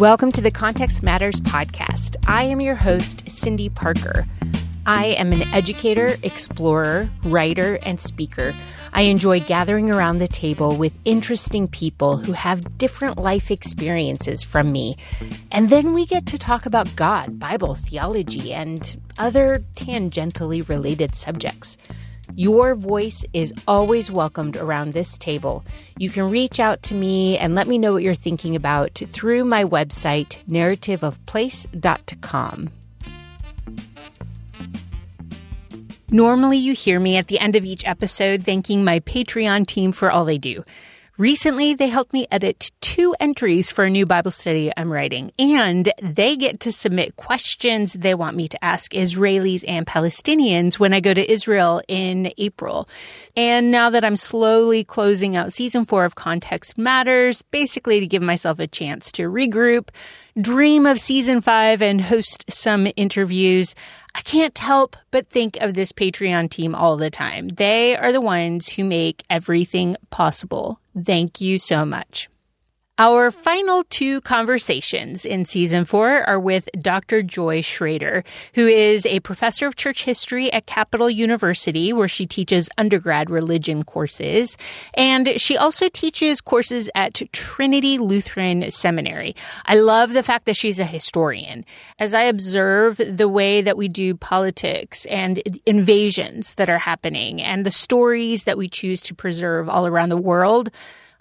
Welcome 0.00 0.32
to 0.32 0.40
the 0.40 0.50
Context 0.50 1.02
Matters 1.02 1.40
podcast. 1.40 2.16
I 2.26 2.44
am 2.44 2.62
your 2.62 2.74
host, 2.74 3.30
Cindy 3.30 3.68
Parker. 3.68 4.24
I 4.86 5.08
am 5.08 5.30
an 5.30 5.42
educator, 5.52 6.16
explorer, 6.22 7.10
writer, 7.22 7.78
and 7.82 8.00
speaker. 8.00 8.54
I 8.94 9.02
enjoy 9.02 9.40
gathering 9.40 9.90
around 9.90 10.16
the 10.16 10.26
table 10.26 10.74
with 10.74 10.98
interesting 11.04 11.68
people 11.68 12.16
who 12.16 12.32
have 12.32 12.78
different 12.78 13.18
life 13.18 13.50
experiences 13.50 14.42
from 14.42 14.72
me. 14.72 14.96
And 15.52 15.68
then 15.68 15.92
we 15.92 16.06
get 16.06 16.24
to 16.28 16.38
talk 16.38 16.64
about 16.64 16.96
God, 16.96 17.38
Bible, 17.38 17.74
theology, 17.74 18.54
and 18.54 18.98
other 19.18 19.62
tangentially 19.74 20.66
related 20.66 21.14
subjects. 21.14 21.76
Your 22.36 22.74
voice 22.74 23.24
is 23.32 23.52
always 23.66 24.10
welcomed 24.10 24.56
around 24.56 24.92
this 24.92 25.18
table. 25.18 25.64
You 25.98 26.10
can 26.10 26.30
reach 26.30 26.60
out 26.60 26.82
to 26.84 26.94
me 26.94 27.36
and 27.38 27.54
let 27.54 27.66
me 27.66 27.78
know 27.78 27.92
what 27.92 28.02
you're 28.02 28.14
thinking 28.14 28.56
about 28.56 29.02
through 29.08 29.44
my 29.44 29.64
website, 29.64 30.38
narrativeofplace.com. 30.48 32.70
Normally, 36.12 36.58
you 36.58 36.74
hear 36.74 36.98
me 36.98 37.16
at 37.16 37.28
the 37.28 37.38
end 37.38 37.54
of 37.54 37.64
each 37.64 37.86
episode 37.86 38.42
thanking 38.42 38.84
my 38.84 38.98
Patreon 39.00 39.66
team 39.66 39.92
for 39.92 40.10
all 40.10 40.24
they 40.24 40.38
do. 40.38 40.64
Recently, 41.20 41.74
they 41.74 41.88
helped 41.88 42.14
me 42.14 42.26
edit 42.30 42.70
two 42.80 43.14
entries 43.20 43.70
for 43.70 43.84
a 43.84 43.90
new 43.90 44.06
Bible 44.06 44.30
study 44.30 44.72
I'm 44.74 44.90
writing, 44.90 45.32
and 45.38 45.92
they 46.00 46.34
get 46.34 46.60
to 46.60 46.72
submit 46.72 47.16
questions 47.16 47.92
they 47.92 48.14
want 48.14 48.38
me 48.38 48.48
to 48.48 48.64
ask 48.64 48.92
Israelis 48.92 49.62
and 49.68 49.86
Palestinians 49.86 50.78
when 50.78 50.94
I 50.94 51.00
go 51.00 51.12
to 51.12 51.30
Israel 51.30 51.82
in 51.88 52.32
April. 52.38 52.88
And 53.36 53.70
now 53.70 53.90
that 53.90 54.02
I'm 54.02 54.16
slowly 54.16 54.82
closing 54.82 55.36
out 55.36 55.52
season 55.52 55.84
four 55.84 56.06
of 56.06 56.14
Context 56.14 56.78
Matters, 56.78 57.42
basically 57.42 58.00
to 58.00 58.06
give 58.06 58.22
myself 58.22 58.58
a 58.58 58.66
chance 58.66 59.12
to 59.12 59.24
regroup, 59.24 59.90
dream 60.38 60.86
of 60.86 61.00
season 61.00 61.40
five, 61.40 61.82
and 61.82 62.00
host 62.00 62.44
some 62.50 62.86
interviews, 62.96 63.74
I 64.14 64.20
can't 64.20 64.58
help 64.58 64.96
but 65.10 65.28
think 65.28 65.56
of 65.60 65.74
this 65.74 65.92
Patreon 65.92 66.50
team 66.50 66.74
all 66.74 66.96
the 66.96 67.10
time. 67.10 67.48
They 67.48 67.96
are 67.96 68.12
the 68.12 68.20
ones 68.20 68.68
who 68.68 68.84
make 68.84 69.24
everything 69.30 69.96
possible. 70.10 70.80
Thank 71.00 71.40
you 71.40 71.58
so 71.58 71.84
much. 71.84 72.28
Our 73.00 73.30
final 73.30 73.82
two 73.88 74.20
conversations 74.20 75.24
in 75.24 75.46
season 75.46 75.86
four 75.86 76.22
are 76.24 76.38
with 76.38 76.68
Dr. 76.78 77.22
Joy 77.22 77.62
Schroeder, 77.62 78.24
who 78.54 78.66
is 78.66 79.06
a 79.06 79.20
professor 79.20 79.66
of 79.66 79.74
church 79.74 80.04
history 80.04 80.52
at 80.52 80.66
Capital 80.66 81.08
University, 81.08 81.94
where 81.94 82.08
she 82.08 82.26
teaches 82.26 82.68
undergrad 82.76 83.30
religion 83.30 83.84
courses. 83.84 84.58
And 84.92 85.40
she 85.40 85.56
also 85.56 85.88
teaches 85.88 86.42
courses 86.42 86.90
at 86.94 87.22
Trinity 87.32 87.96
Lutheran 87.96 88.70
Seminary. 88.70 89.34
I 89.64 89.76
love 89.76 90.12
the 90.12 90.22
fact 90.22 90.44
that 90.44 90.56
she's 90.56 90.78
a 90.78 90.84
historian. 90.84 91.64
As 91.98 92.12
I 92.12 92.24
observe 92.24 92.98
the 92.98 93.30
way 93.30 93.62
that 93.62 93.78
we 93.78 93.88
do 93.88 94.14
politics 94.14 95.06
and 95.06 95.38
invasions 95.64 96.52
that 96.56 96.68
are 96.68 96.76
happening 96.76 97.40
and 97.40 97.64
the 97.64 97.70
stories 97.70 98.44
that 98.44 98.58
we 98.58 98.68
choose 98.68 99.00
to 99.00 99.14
preserve 99.14 99.70
all 99.70 99.86
around 99.86 100.10
the 100.10 100.18
world, 100.18 100.68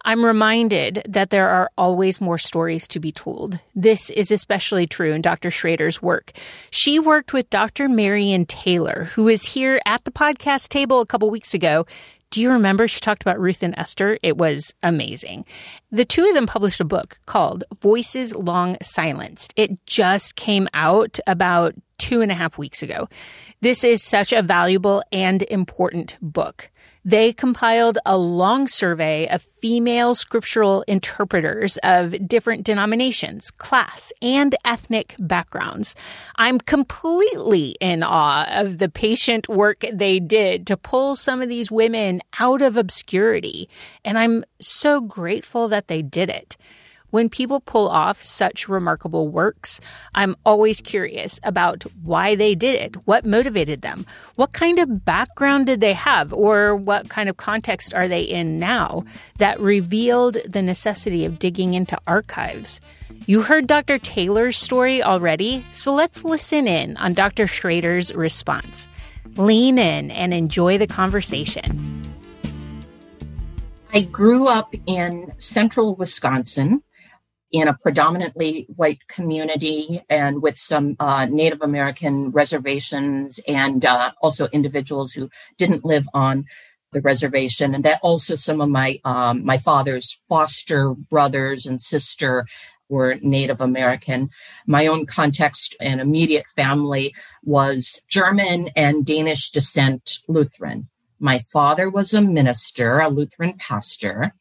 I'm 0.05 0.23
reminded 0.23 1.03
that 1.07 1.29
there 1.29 1.49
are 1.49 1.69
always 1.77 2.21
more 2.21 2.37
stories 2.37 2.87
to 2.89 2.99
be 2.99 3.11
told. 3.11 3.59
This 3.75 4.09
is 4.09 4.31
especially 4.31 4.87
true 4.87 5.11
in 5.11 5.21
Dr. 5.21 5.51
Schroeder's 5.51 6.01
work. 6.01 6.31
She 6.71 6.99
worked 6.99 7.33
with 7.33 7.49
Dr. 7.49 7.89
Marion 7.89 8.45
Taylor, 8.45 9.09
who 9.15 9.25
was 9.25 9.43
here 9.43 9.81
at 9.85 10.03
the 10.05 10.11
podcast 10.11 10.69
table 10.69 11.01
a 11.01 11.05
couple 11.05 11.29
weeks 11.29 11.53
ago. 11.53 11.85
Do 12.31 12.41
you 12.41 12.51
remember 12.51 12.87
she 12.87 12.99
talked 12.99 13.23
about 13.23 13.39
Ruth 13.39 13.63
and 13.63 13.73
Esther? 13.75 14.19
It 14.21 14.37
was 14.37 14.73
amazing. 14.83 15.45
The 15.91 16.05
two 16.05 16.25
of 16.25 16.35
them 16.35 16.45
published 16.45 16.79
a 16.79 16.85
book 16.85 17.19
called 17.25 17.63
Voices 17.81 18.35
Long 18.35 18.77
Silenced. 18.81 19.51
It 19.55 19.83
just 19.87 20.35
came 20.35 20.67
out 20.73 21.19
about 21.25 21.73
two 21.97 22.21
and 22.21 22.31
a 22.31 22.35
half 22.35 22.57
weeks 22.57 22.83
ago. 22.83 23.09
This 23.61 23.83
is 23.83 24.03
such 24.03 24.31
a 24.31 24.43
valuable 24.43 25.01
and 25.11 25.41
important 25.43 26.17
book. 26.21 26.69
They 27.05 27.31
compiled 27.31 27.97
a 28.05 28.17
long 28.17 28.67
survey 28.67 29.27
of 29.29 29.41
female 29.41 30.15
scriptural 30.15 30.83
interpreters 30.87 31.77
of 31.77 32.27
different 32.27 32.65
denominations, 32.65 33.51
class, 33.51 34.11
and 34.21 34.53
ethnic 34.65 35.15
backgrounds. 35.17 35.95
I'm 36.35 36.59
completely 36.59 37.75
in 37.79 38.03
awe 38.03 38.45
of 38.51 38.79
the 38.79 38.89
patient 38.89 39.47
work 39.47 39.85
they 39.91 40.19
did 40.19 40.67
to 40.67 40.77
pull 40.77 41.15
some 41.15 41.41
of 41.41 41.47
these 41.49 41.71
women 41.71 42.21
out 42.37 42.61
of 42.61 42.75
obscurity. 42.75 43.69
And 44.03 44.19
I'm 44.19 44.43
so 44.59 44.99
grateful 44.99 45.69
that 45.69 45.87
they 45.87 46.01
did 46.01 46.29
it. 46.29 46.57
When 47.11 47.27
people 47.27 47.59
pull 47.59 47.89
off 47.89 48.21
such 48.21 48.69
remarkable 48.69 49.27
works, 49.27 49.79
I'm 50.13 50.35
always 50.45 50.79
curious 50.79 51.39
about 51.41 51.83
why 52.03 52.35
they 52.35 52.53
did 52.53 52.75
it, 52.75 52.95
what 53.07 53.25
motivated 53.25 53.81
them, 53.81 54.05
what 54.35 54.53
kind 54.53 54.77
of 54.77 55.03
background 55.05 55.65
did 55.65 55.81
they 55.81 55.93
have, 55.93 56.31
or 56.31 56.75
what 56.75 57.09
kind 57.09 57.27
of 57.27 57.37
context 57.37 57.95
are 57.95 58.07
they 58.07 58.21
in 58.21 58.59
now 58.59 59.05
that 59.39 59.59
revealed 59.59 60.37
the 60.47 60.61
necessity 60.61 61.25
of 61.25 61.39
digging 61.39 61.73
into 61.73 61.97
archives. 62.05 62.79
You 63.25 63.41
heard 63.41 63.65
Dr. 63.65 63.97
Taylor's 63.97 64.57
story 64.57 65.01
already, 65.01 65.65
so 65.73 65.91
let's 65.93 66.23
listen 66.23 66.67
in 66.67 66.95
on 66.97 67.13
Dr. 67.13 67.47
Schroeder's 67.47 68.13
response. 68.13 68.87
Lean 69.35 69.79
in 69.79 70.11
and 70.11 70.31
enjoy 70.31 70.77
the 70.77 70.87
conversation. 70.87 72.03
I 73.91 74.01
grew 74.01 74.47
up 74.47 74.75
in 74.85 75.33
central 75.39 75.95
Wisconsin 75.95 76.83
in 77.51 77.67
a 77.67 77.73
predominantly 77.73 78.67
white 78.75 79.07
community 79.07 80.01
and 80.09 80.41
with 80.41 80.57
some 80.57 80.95
uh, 80.99 81.25
Native 81.25 81.61
American 81.61 82.29
reservations 82.31 83.39
and 83.47 83.85
uh, 83.85 84.11
also 84.21 84.47
individuals 84.47 85.13
who 85.13 85.29
didn't 85.57 85.85
live 85.85 86.07
on 86.13 86.45
the 86.91 87.01
reservation. 87.01 87.75
And 87.75 87.83
that 87.85 87.99
also 88.01 88.35
some 88.35 88.61
of 88.61 88.69
my 88.69 88.99
um, 89.05 89.45
my 89.45 89.57
father's 89.57 90.21
foster 90.27 90.93
brothers 90.93 91.65
and 91.65 91.79
sister 91.79 92.45
were 92.89 93.17
Native 93.21 93.61
American. 93.61 94.29
My 94.65 94.87
own 94.87 95.05
context 95.05 95.75
and 95.79 96.01
immediate 96.01 96.47
family 96.55 97.13
was 97.43 98.01
German 98.09 98.69
and 98.75 99.05
Danish 99.05 99.51
descent 99.51 100.19
Lutheran. 100.27 100.89
My 101.19 101.39
father 101.39 101.89
was 101.89 102.13
a 102.13 102.21
minister, 102.21 102.99
a 102.99 103.09
Lutheran 103.09 103.53
pastor. 103.59 104.33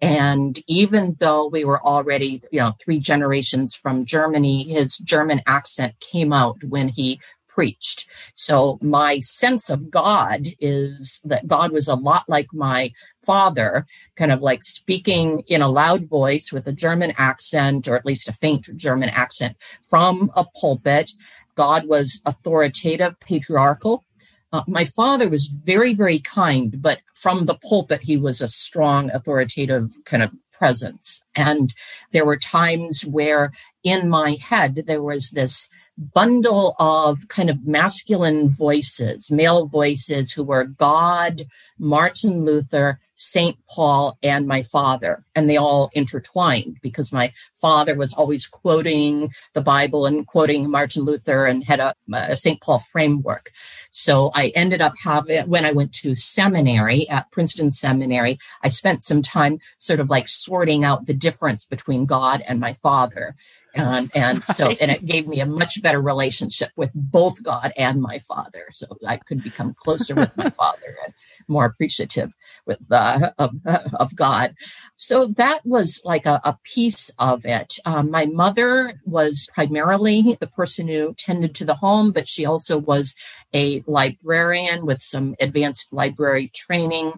And 0.00 0.58
even 0.68 1.16
though 1.18 1.46
we 1.46 1.64
were 1.64 1.82
already, 1.82 2.42
you 2.52 2.60
know, 2.60 2.72
three 2.80 3.00
generations 3.00 3.74
from 3.74 4.04
Germany, 4.04 4.62
his 4.62 4.96
German 4.98 5.42
accent 5.46 5.98
came 6.00 6.32
out 6.32 6.62
when 6.64 6.88
he 6.88 7.20
preached. 7.48 8.08
So 8.34 8.78
my 8.80 9.18
sense 9.18 9.68
of 9.68 9.90
God 9.90 10.46
is 10.60 11.20
that 11.24 11.48
God 11.48 11.72
was 11.72 11.88
a 11.88 11.96
lot 11.96 12.28
like 12.28 12.46
my 12.52 12.92
father, 13.24 13.84
kind 14.14 14.30
of 14.30 14.40
like 14.40 14.62
speaking 14.62 15.42
in 15.48 15.60
a 15.60 15.68
loud 15.68 16.04
voice 16.08 16.52
with 16.52 16.68
a 16.68 16.72
German 16.72 17.12
accent, 17.18 17.88
or 17.88 17.96
at 17.96 18.06
least 18.06 18.28
a 18.28 18.32
faint 18.32 18.68
German 18.76 19.08
accent 19.08 19.56
from 19.82 20.30
a 20.36 20.44
pulpit. 20.44 21.10
God 21.56 21.88
was 21.88 22.22
authoritative, 22.24 23.18
patriarchal, 23.18 24.04
uh, 24.52 24.62
my 24.66 24.84
father 24.84 25.28
was 25.28 25.48
very, 25.48 25.94
very 25.94 26.18
kind, 26.18 26.80
but 26.80 27.00
from 27.14 27.46
the 27.46 27.58
pulpit, 27.68 28.00
he 28.02 28.16
was 28.16 28.40
a 28.40 28.48
strong, 28.48 29.10
authoritative 29.10 29.90
kind 30.04 30.22
of 30.22 30.32
presence. 30.52 31.22
And 31.36 31.74
there 32.12 32.24
were 32.24 32.38
times 32.38 33.04
where 33.04 33.52
in 33.84 34.08
my 34.08 34.32
head, 34.40 34.84
there 34.86 35.02
was 35.02 35.30
this 35.30 35.68
bundle 35.98 36.74
of 36.78 37.28
kind 37.28 37.50
of 37.50 37.66
masculine 37.66 38.48
voices, 38.48 39.30
male 39.30 39.66
voices 39.66 40.32
who 40.32 40.44
were 40.44 40.64
God, 40.64 41.46
Martin 41.78 42.44
Luther, 42.44 43.00
St. 43.18 43.58
Paul 43.68 44.16
and 44.22 44.46
my 44.46 44.62
father, 44.62 45.24
and 45.34 45.50
they 45.50 45.56
all 45.56 45.90
intertwined 45.92 46.78
because 46.80 47.12
my 47.12 47.32
father 47.60 47.96
was 47.96 48.14
always 48.14 48.46
quoting 48.46 49.34
the 49.54 49.60
Bible 49.60 50.06
and 50.06 50.24
quoting 50.24 50.70
Martin 50.70 51.02
Luther 51.02 51.44
and 51.44 51.64
had 51.64 51.80
a, 51.80 51.94
a 52.12 52.36
St. 52.36 52.60
Paul 52.60 52.78
framework. 52.78 53.50
So 53.90 54.30
I 54.34 54.52
ended 54.54 54.80
up 54.80 54.94
having, 55.02 55.48
when 55.48 55.64
I 55.64 55.72
went 55.72 55.92
to 55.94 56.14
seminary 56.14 57.08
at 57.08 57.30
Princeton 57.32 57.72
Seminary, 57.72 58.38
I 58.62 58.68
spent 58.68 59.02
some 59.02 59.20
time 59.20 59.58
sort 59.78 59.98
of 59.98 60.08
like 60.08 60.28
sorting 60.28 60.84
out 60.84 61.06
the 61.06 61.14
difference 61.14 61.64
between 61.64 62.06
God 62.06 62.42
and 62.46 62.60
my 62.60 62.74
father. 62.74 63.34
And, 63.74 64.12
and 64.14 64.44
so, 64.44 64.70
and 64.80 64.92
it 64.92 65.04
gave 65.04 65.26
me 65.26 65.40
a 65.40 65.46
much 65.46 65.82
better 65.82 66.00
relationship 66.00 66.70
with 66.76 66.92
both 66.94 67.42
God 67.42 67.72
and 67.76 68.00
my 68.00 68.20
father. 68.20 68.66
So 68.70 68.86
I 69.04 69.16
could 69.16 69.42
become 69.42 69.74
closer 69.74 70.14
with 70.14 70.36
my 70.36 70.50
father. 70.62 70.96
And, 71.04 71.14
more 71.48 71.64
appreciative 71.64 72.34
with 72.66 72.78
of, 72.92 73.54
of, 73.98 74.16
God. 74.16 74.54
So 74.96 75.26
that 75.36 75.64
was 75.64 76.00
like 76.04 76.26
a, 76.26 76.40
a 76.44 76.58
piece 76.64 77.10
of 77.18 77.44
it. 77.46 77.74
Um, 77.84 78.10
my 78.10 78.26
mother 78.26 79.00
was 79.04 79.48
primarily 79.54 80.36
the 80.40 80.46
person 80.46 80.88
who 80.88 81.14
tended 81.14 81.54
to 81.56 81.64
the 81.64 81.74
home, 81.74 82.12
but 82.12 82.28
she 82.28 82.44
also 82.44 82.78
was 82.78 83.14
a 83.54 83.82
librarian 83.86 84.84
with 84.84 85.00
some 85.00 85.34
advanced 85.40 85.92
library 85.92 86.48
training, 86.54 87.12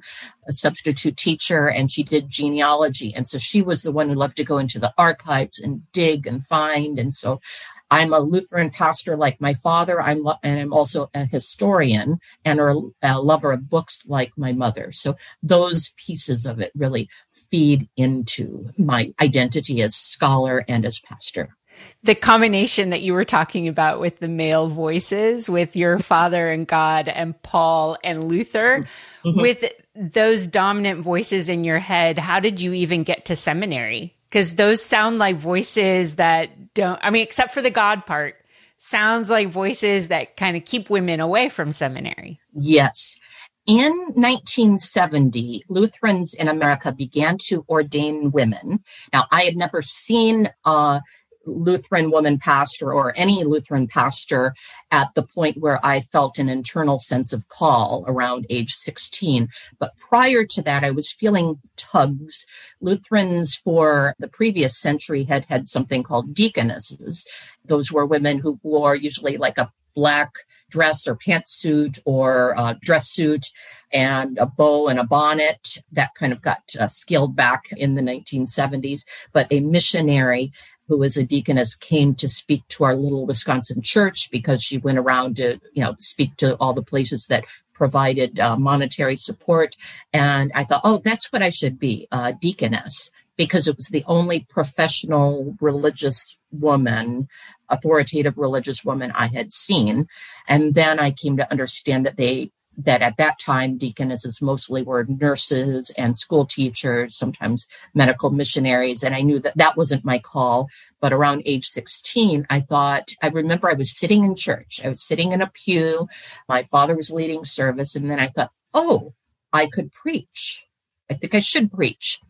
a 0.48 0.52
substitute 0.52 1.16
teacher, 1.16 1.68
and 1.68 1.90
she 1.90 2.02
did 2.02 2.28
genealogy. 2.28 3.12
And 3.14 3.26
so 3.26 3.38
she 3.38 3.62
was 3.62 3.82
the 3.82 3.92
one 3.92 4.08
who 4.08 4.14
loved 4.14 4.36
to 4.36 4.44
go 4.44 4.58
into 4.58 4.78
the 4.78 4.92
archives 4.96 5.58
and 5.58 5.82
dig 5.92 6.26
and 6.26 6.44
find. 6.44 6.98
And 6.98 7.12
so 7.12 7.40
I'm 7.90 8.12
a 8.12 8.20
Lutheran 8.20 8.70
pastor 8.70 9.16
like 9.16 9.40
my 9.40 9.54
father. 9.54 10.00
I'm 10.00 10.26
and 10.42 10.60
I'm 10.60 10.72
also 10.72 11.10
a 11.14 11.24
historian 11.24 12.18
and 12.44 12.60
a, 12.60 12.80
a 13.02 13.20
lover 13.20 13.52
of 13.52 13.68
books 13.68 14.04
like 14.06 14.32
my 14.36 14.52
mother. 14.52 14.92
So 14.92 15.16
those 15.42 15.92
pieces 15.96 16.46
of 16.46 16.60
it 16.60 16.72
really 16.74 17.08
feed 17.50 17.88
into 17.96 18.68
my 18.78 19.12
identity 19.20 19.82
as 19.82 19.96
scholar 19.96 20.64
and 20.68 20.86
as 20.86 21.00
pastor 21.00 21.56
the 22.02 22.14
combination 22.14 22.90
that 22.90 23.02
you 23.02 23.12
were 23.12 23.24
talking 23.24 23.68
about 23.68 24.00
with 24.00 24.18
the 24.18 24.28
male 24.28 24.68
voices 24.68 25.48
with 25.48 25.76
your 25.76 25.98
father 25.98 26.50
and 26.50 26.66
God 26.66 27.08
and 27.08 27.40
Paul 27.42 27.96
and 28.02 28.24
Luther 28.24 28.86
mm-hmm. 29.24 29.40
with 29.40 29.64
those 29.94 30.46
dominant 30.46 31.00
voices 31.00 31.48
in 31.48 31.64
your 31.64 31.78
head 31.78 32.18
how 32.18 32.40
did 32.40 32.60
you 32.60 32.72
even 32.72 33.02
get 33.02 33.26
to 33.26 33.36
seminary 33.36 34.14
because 34.30 34.54
those 34.54 34.82
sound 34.82 35.18
like 35.18 35.36
voices 35.36 36.16
that 36.16 36.72
don't, 36.74 37.00
I 37.02 37.10
mean, 37.10 37.22
except 37.22 37.52
for 37.52 37.60
the 37.60 37.70
God 37.70 38.06
part, 38.06 38.36
sounds 38.78 39.28
like 39.28 39.48
voices 39.48 40.08
that 40.08 40.36
kind 40.36 40.56
of 40.56 40.64
keep 40.64 40.88
women 40.88 41.18
away 41.20 41.48
from 41.48 41.72
seminary. 41.72 42.40
Yes. 42.54 43.18
In 43.66 43.92
1970, 44.14 45.64
Lutherans 45.68 46.32
in 46.34 46.48
America 46.48 46.92
began 46.92 47.38
to 47.46 47.64
ordain 47.68 48.30
women. 48.30 48.82
Now, 49.12 49.26
I 49.30 49.42
had 49.42 49.56
never 49.56 49.82
seen 49.82 50.50
uh, 50.64 51.00
Lutheran 51.46 52.10
woman 52.10 52.38
pastor 52.38 52.92
or 52.92 53.12
any 53.16 53.44
Lutheran 53.44 53.86
pastor 53.86 54.54
at 54.90 55.14
the 55.14 55.22
point 55.22 55.58
where 55.58 55.84
I 55.84 56.00
felt 56.00 56.38
an 56.38 56.48
internal 56.48 56.98
sense 56.98 57.32
of 57.32 57.48
call 57.48 58.04
around 58.06 58.46
age 58.50 58.72
16. 58.72 59.48
But 59.78 59.96
prior 59.96 60.44
to 60.46 60.62
that, 60.62 60.84
I 60.84 60.90
was 60.90 61.12
feeling 61.12 61.60
tugs. 61.76 62.46
Lutherans 62.80 63.54
for 63.54 64.14
the 64.18 64.28
previous 64.28 64.78
century 64.78 65.24
had 65.24 65.46
had 65.48 65.66
something 65.66 66.02
called 66.02 66.34
deaconesses. 66.34 67.26
Those 67.64 67.90
were 67.90 68.06
women 68.06 68.38
who 68.38 68.60
wore 68.62 68.94
usually 68.94 69.36
like 69.36 69.58
a 69.58 69.72
black 69.94 70.30
dress 70.70 71.06
or 71.06 71.16
pantsuit 71.16 71.98
or 72.04 72.58
uh, 72.58 72.74
dress 72.80 73.10
suit 73.10 73.46
and 73.92 74.38
a 74.38 74.46
bow 74.46 74.88
and 74.88 74.98
a 74.98 75.04
bonnet. 75.04 75.78
That 75.92 76.14
kind 76.14 76.32
of 76.32 76.40
got 76.40 76.62
uh, 76.78 76.86
scaled 76.88 77.36
back 77.36 77.64
in 77.76 77.96
the 77.96 78.02
1970s. 78.02 79.02
But 79.32 79.48
a 79.50 79.60
missionary 79.60 80.52
who 80.90 80.98
was 80.98 81.16
a 81.16 81.22
deaconess, 81.22 81.76
came 81.76 82.16
to 82.16 82.28
speak 82.28 82.66
to 82.66 82.82
our 82.82 82.96
little 82.96 83.24
Wisconsin 83.24 83.80
church 83.80 84.28
because 84.32 84.60
she 84.60 84.76
went 84.76 84.98
around 84.98 85.36
to, 85.36 85.60
you 85.72 85.84
know, 85.84 85.94
speak 86.00 86.36
to 86.38 86.56
all 86.56 86.72
the 86.72 86.82
places 86.82 87.28
that 87.28 87.44
provided 87.72 88.40
uh, 88.40 88.56
monetary 88.56 89.16
support. 89.16 89.76
And 90.12 90.50
I 90.52 90.64
thought, 90.64 90.80
oh, 90.82 91.00
that's 91.04 91.32
what 91.32 91.42
I 91.42 91.50
should 91.50 91.78
be, 91.78 92.08
a 92.10 92.32
deaconess, 92.32 93.12
because 93.36 93.68
it 93.68 93.76
was 93.76 93.86
the 93.86 94.04
only 94.08 94.40
professional 94.50 95.56
religious 95.60 96.36
woman, 96.50 97.28
authoritative 97.68 98.36
religious 98.36 98.84
woman 98.84 99.12
I 99.14 99.28
had 99.28 99.52
seen. 99.52 100.08
And 100.48 100.74
then 100.74 100.98
I 100.98 101.12
came 101.12 101.36
to 101.36 101.48
understand 101.52 102.04
that 102.04 102.16
they 102.16 102.50
that 102.84 103.02
at 103.02 103.16
that 103.16 103.38
time 103.38 103.76
deaconesses 103.76 104.40
mostly 104.40 104.82
were 104.82 105.04
nurses 105.04 105.90
and 105.96 106.16
school 106.16 106.46
teachers 106.46 107.16
sometimes 107.16 107.66
medical 107.94 108.30
missionaries 108.30 109.02
and 109.02 109.14
i 109.14 109.20
knew 109.20 109.38
that 109.38 109.56
that 109.56 109.76
wasn't 109.76 110.04
my 110.04 110.18
call. 110.18 110.68
But 111.00 111.12
around 111.12 111.42
age 111.46 111.66
16 111.66 112.46
i 112.50 112.60
thought 112.60 113.10
i 113.22 113.28
remember 113.28 113.70
i 113.70 113.74
was 113.74 113.96
sitting 113.96 114.24
in 114.24 114.36
church. 114.36 114.80
I 114.84 114.88
was 114.90 115.02
sitting 115.02 115.32
in 115.32 115.42
a 115.42 115.50
pew. 115.50 116.08
My 116.48 116.64
father 116.64 116.96
was 116.96 117.10
leading 117.10 117.44
service 117.44 117.94
and 117.94 118.10
then 118.10 118.20
i 118.20 118.28
thought 118.28 118.52
oh 118.74 119.14
i 119.52 119.66
could 119.66 119.92
preach. 119.92 120.66
I 121.10 121.14
think 121.14 121.34
i 121.34 121.40
should 121.40 121.72
preach. 121.72 122.20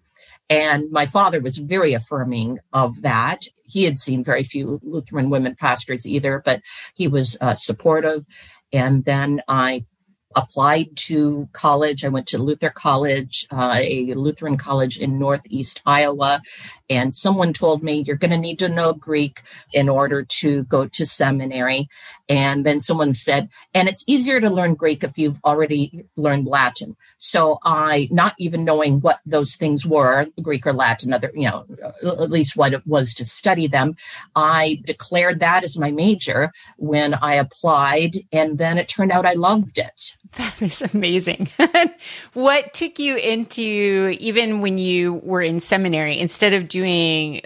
And 0.49 0.91
my 0.91 1.07
father 1.07 1.41
was 1.41 1.59
very 1.59 1.95
affirming 1.95 2.59
of 2.73 3.03
that. 3.03 3.47
He 3.63 3.85
had 3.85 3.97
seen 3.99 4.25
very 4.25 4.43
few 4.43 4.81
Lutheran 4.83 5.31
women 5.31 5.55
pastors 5.55 6.07
either, 6.07 6.43
but 6.45 6.61
he 6.95 7.07
was 7.07 7.39
uh, 7.41 7.55
supportive. 7.55 8.27
And 8.73 9.05
then 9.05 9.43
I 9.47 9.87
applied 10.37 10.97
to 10.97 11.49
college. 11.53 12.05
I 12.05 12.09
went 12.09 12.27
to 12.29 12.39
Luther 12.39 12.71
College, 12.71 13.47
uh, 13.51 13.79
a 13.81 14.15
Lutheran 14.15 14.57
college 14.57 14.99
in 14.99 15.19
Northeast 15.19 15.83
Iowa. 15.85 16.41
And 16.89 17.13
someone 17.13 17.53
told 17.53 17.83
me, 17.83 18.05
you're 18.07 18.17
going 18.17 18.31
to 18.31 18.37
need 18.37 18.59
to 18.61 18.69
know 18.69 18.93
Greek 18.93 19.43
in 19.73 19.89
order 19.89 20.23
to 20.23 20.65
go 20.65 20.87
to 20.87 21.07
seminary. 21.07 21.89
And 22.29 22.65
then 22.65 22.79
someone 22.79 23.13
said, 23.13 23.49
and 23.75 23.89
it's 23.89 24.05
easier 24.07 24.41
to 24.41 24.49
learn 24.49 24.75
Greek 24.75 25.03
if 25.03 25.19
you've 25.19 25.41
already 25.45 26.05
learned 26.17 26.47
Latin. 26.47 26.97
So 27.19 27.59
I, 27.65 28.09
not 28.13 28.35
even 28.39 28.65
knowing 28.65 29.01
what 29.01 29.21
those 29.27 29.57
things 29.57 29.85
were, 29.85 30.27
Greek 30.41 30.65
or 30.65 30.73
Latin, 30.73 31.13
other, 31.13 31.33
you 31.35 31.49
know, 31.49 31.67
at 32.03 32.31
least 32.31 32.57
what 32.57 32.73
it 32.73 32.87
was 32.87 33.15
to 33.15 33.27
study 33.27 33.67
them, 33.67 33.97
I 34.37 34.81
declared 34.85 35.41
that 35.41 35.65
as 35.65 35.77
my 35.77 35.91
major 35.91 36.53
when 36.77 37.15
I 37.15 37.35
applied. 37.35 38.13
And 38.33 38.59
then 38.59 38.79
it 38.79 38.89
turned 38.89 39.11
out 39.11 39.27
I 39.27 39.35
loved 39.35 39.77
it. 39.77 40.17
That 40.37 40.63
is 40.63 40.83
amazing. 40.95 41.49
what 42.35 42.73
took 42.73 42.99
you 42.99 43.17
into, 43.17 44.17
even 44.21 44.61
when 44.61 44.79
you 44.79 45.15
were 45.25 45.43
in 45.43 45.59
seminary, 45.59 46.21
instead 46.21 46.53
of 46.53 46.69
doing 46.69 47.43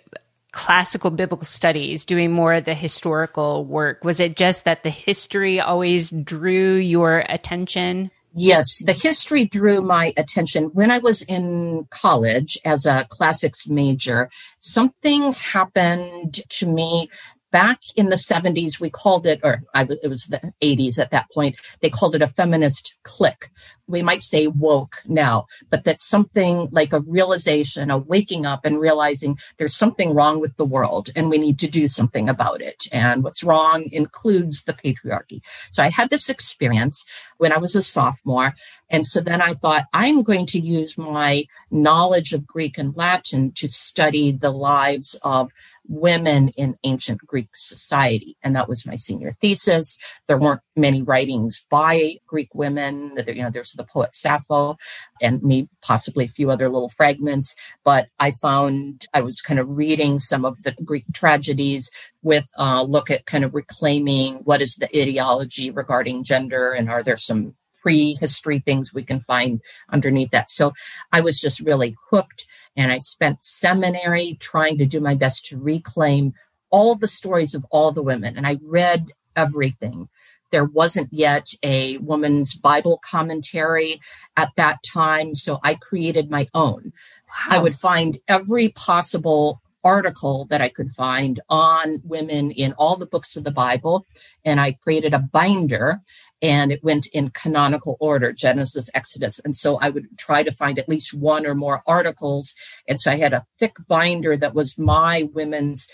classical 0.55 1.11
biblical 1.11 1.47
studies, 1.47 2.05
doing 2.05 2.31
more 2.31 2.55
of 2.55 2.65
the 2.65 2.75
historical 2.75 3.65
work? 3.65 4.05
Was 4.05 4.21
it 4.21 4.37
just 4.37 4.65
that 4.65 4.83
the 4.83 4.91
history 4.91 5.61
always 5.61 6.11
drew 6.11 6.75
your 6.75 7.25
attention? 7.29 8.11
Yes, 8.37 8.83
the 8.85 8.93
history 8.93 9.45
drew 9.45 9.81
my 9.81 10.13
attention. 10.17 10.65
When 10.73 10.91
I 10.91 10.99
was 10.99 11.23
in 11.23 11.87
college 11.91 12.59
as 12.65 12.85
a 12.85 13.07
classics 13.09 13.69
major, 13.69 14.29
something 14.59 15.35
happened 15.35 16.41
to 16.51 16.69
me 16.69 17.09
back 17.55 17.79
in 17.95 18.09
the 18.09 18.17
70s, 18.17 18.81
we 18.81 18.91
called 18.91 19.29
it, 19.29 19.39
or 19.45 19.62
I, 19.73 19.87
it 20.03 20.09
was 20.09 20.25
the 20.25 20.53
80s 20.61 20.99
at 20.99 21.12
that 21.12 21.31
point, 21.31 21.55
they 21.83 21.89
called 21.89 22.17
it 22.17 22.21
a 22.21 22.27
feminist 22.27 22.99
click. 23.05 23.53
We 23.87 24.03
might 24.03 24.23
say 24.23 24.49
woke 24.49 24.97
now, 25.06 25.47
but 25.71 25.85
that's 25.85 26.05
something 26.05 26.69
like 26.73 26.93
a 26.93 26.99
realization, 26.99 27.93
a 27.93 27.99
waking 27.99 28.45
up 28.45 28.65
and 28.65 28.81
realizing 28.81 29.39
there's 29.56 29.77
something 29.77 30.15
wrong 30.15 30.41
with 30.41 30.56
the 30.56 30.65
world 30.65 31.11
and 31.15 31.31
we 31.31 31.39
need 31.39 31.61
to 31.61 31.69
do 31.71 31.87
something 31.87 32.29
about 32.29 32.61
it. 32.61 32.89
And 32.91 33.23
what's 33.23 33.45
wrong 33.45 33.85
includes 33.93 34.65
the 34.65 34.73
patriarchy. 34.73 35.41
So 35.71 35.81
I 35.85 35.91
had 35.91 36.11
this 36.11 36.29
experience 36.29 37.07
when 37.37 37.53
I 37.53 37.59
was 37.59 37.77
a 37.77 37.85
sophomore. 37.85 38.55
And 38.91 39.07
so 39.07 39.21
then 39.21 39.41
I 39.41 39.55
thought, 39.55 39.85
I'm 39.93 40.25
going 40.25 40.47
to 40.47 40.59
use 40.59 40.99
my 40.99 41.45
knowledge 41.71 42.33
of 42.33 42.49
Greek 42.49 42.79
and 42.79 42.97
Latin 42.97 43.53
to 43.53 43.69
study 43.69 44.33
the 44.33 44.50
lives 44.50 45.14
of 45.23 45.52
women 45.88 46.49
in 46.50 46.76
ancient 46.85 47.19
Greek 47.26 47.49
society. 47.55 48.37
And 48.43 48.57
that 48.57 48.69
was 48.69 48.87
my 48.87 48.97
senior 48.97 49.37
thesis. 49.41 49.99
There 50.26 50.38
weren't 50.38 50.62
many 50.76 51.03
writings 51.03 51.64
by 51.71 52.17
Greek 52.26 52.55
women. 52.55 53.17
You 53.26 53.43
know, 53.43 53.50
there's 53.50 53.73
the 53.73 53.85
poet 53.85 54.14
Sappho 54.14 54.76
and 55.21 55.43
me, 55.43 55.69
possibly 55.83 56.25
a 56.25 56.29
few 56.29 56.50
other 56.50 56.69
little 56.69 56.91
fragments. 56.91 57.55
But 57.85 58.09
I 58.19 58.31
found 58.31 59.07
I 59.12 59.21
was 59.21 59.41
kind 59.41 59.61
of 59.61 59.69
reading 59.69 60.19
some 60.19 60.45
of 60.45 60.62
the 60.62 60.73
Greek 60.85 61.05
tragedies 61.12 61.91
with 62.23 62.49
a 62.57 62.83
look 62.83 63.11
at 63.11 63.26
kind 63.26 63.45
of 63.45 63.55
reclaiming 63.55 64.37
what 64.45 64.62
is 64.62 64.76
the 64.76 64.88
ideology 65.00 65.71
regarding 65.71 66.25
gender 66.25 66.73
and 66.73 66.88
are 66.88 67.03
there 67.03 67.19
some 67.19 67.55
prehistory 67.85 68.61
things 68.61 68.95
we 68.95 69.03
can 69.03 69.21
find 69.21 69.61
underneath 69.91 70.31
that. 70.31 70.49
So 70.49 70.73
I 71.12 71.21
was 71.21 71.38
just 71.38 71.61
really 71.61 71.95
hooked 72.11 72.47
and 72.76 72.93
I 72.93 72.99
spent 72.99 73.45
seminary 73.45 74.37
trying 74.40 74.78
to 74.78 74.87
do 74.87 75.00
my 75.00 75.14
best 75.14 75.47
to 75.47 75.59
reclaim 75.59 76.35
all 76.71 76.95
the 76.95 77.09
stories 77.09 77.54
of 77.54 77.64
all 77.71 77.93
the 77.93 78.02
women. 78.02 78.37
And 78.37 78.47
I 78.47 78.59
read 78.62 79.12
everything. 79.37 80.09
There 80.50 80.64
wasn't 80.64 81.12
yet 81.12 81.52
a 81.62 81.99
woman's 81.99 82.54
Bible 82.54 83.00
commentary 83.04 84.00
at 84.37 84.50
that 84.57 84.83
time. 84.83 85.35
So 85.35 85.61
I 85.62 85.75
created 85.75 86.31
my 86.31 86.49
own. 86.54 86.93
Wow. 87.28 87.57
I 87.57 87.59
would 87.59 87.75
find 87.75 88.19
every 88.28 88.69
possible 88.69 89.61
article 89.85 90.47
that 90.50 90.61
I 90.61 90.69
could 90.69 90.91
find 90.91 91.41
on 91.49 92.00
women 92.05 92.50
in 92.50 92.73
all 92.73 92.97
the 92.97 93.07
books 93.07 93.37
of 93.37 93.45
the 93.45 93.50
Bible. 93.50 94.07
And 94.45 94.61
I 94.61 94.73
created 94.73 95.14
a 95.14 95.19
binder 95.19 96.00
and 96.43 96.73
it 96.73 96.83
went 96.83 97.07
in 97.12 97.31
canonical 97.31 97.97
order 98.00 98.33
Genesis, 98.33 98.91
Exodus. 98.95 99.38
And 99.38 99.55
so 99.55 99.79
I 99.81 99.91
would 99.91 100.19
try 100.19 100.43
to 100.43 100.50
find 100.50 100.79
at 100.79 100.88
least 100.88 101.14
one 101.14 101.47
or 101.47 101.55
more 101.55 101.83
articles. 101.87 102.55
And 102.88 103.00
so 103.00 103.11
I 103.11 103.17
had 103.17 103.33
a 103.33 103.47
thick 103.59 103.76
binder 103.87 104.37
that 104.37 104.55
was 104.55 104.79
my 104.79 105.29
women's 105.33 105.88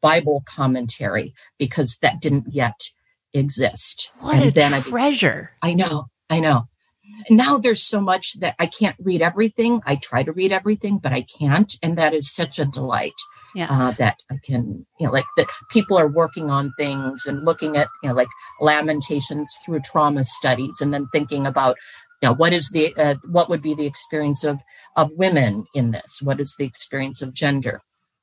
Bible 0.00 0.42
commentary 0.46 1.34
because 1.58 1.98
that 2.02 2.20
didn't 2.20 2.52
yet 2.52 2.90
exist. 3.32 4.12
What 4.20 4.36
and 4.36 4.44
a 4.46 4.50
then 4.50 4.82
treasure. 4.82 5.52
I, 5.62 5.70
I 5.70 5.74
know, 5.74 6.06
I 6.30 6.40
know. 6.40 6.68
Now 7.30 7.58
there's 7.58 7.82
so 7.82 8.00
much 8.00 8.38
that 8.40 8.54
I 8.58 8.66
can't 8.66 8.96
read 9.00 9.22
everything. 9.22 9.80
I 9.86 9.96
try 9.96 10.22
to 10.22 10.32
read 10.32 10.52
everything, 10.52 10.98
but 10.98 11.12
I 11.12 11.22
can't. 11.22 11.72
And 11.82 11.96
that 11.98 12.14
is 12.14 12.34
such 12.34 12.58
a 12.58 12.64
delight. 12.64 13.14
Yeah. 13.54 13.68
Uh, 13.70 13.92
that 13.92 14.18
I 14.30 14.36
can, 14.44 14.84
you 15.00 15.06
know, 15.06 15.12
like 15.12 15.24
that 15.38 15.46
people 15.70 15.98
are 15.98 16.08
working 16.08 16.50
on 16.50 16.74
things 16.78 17.24
and 17.24 17.42
looking 17.42 17.78
at, 17.78 17.88
you 18.02 18.10
know, 18.10 18.14
like 18.14 18.28
lamentations 18.60 19.48
through 19.64 19.80
trauma 19.80 20.24
studies 20.24 20.82
and 20.82 20.92
then 20.92 21.06
thinking 21.10 21.46
about, 21.46 21.76
you 22.20 22.28
know, 22.28 22.34
what 22.34 22.52
is 22.52 22.68
the, 22.70 22.94
uh, 22.96 23.14
what 23.30 23.48
would 23.48 23.62
be 23.62 23.72
the 23.72 23.86
experience 23.86 24.44
of, 24.44 24.60
of 24.96 25.10
women 25.12 25.64
in 25.74 25.92
this? 25.92 26.20
What 26.20 26.38
is 26.38 26.54
the 26.58 26.66
experience 26.66 27.22
of 27.22 27.32
gender? 27.32 27.80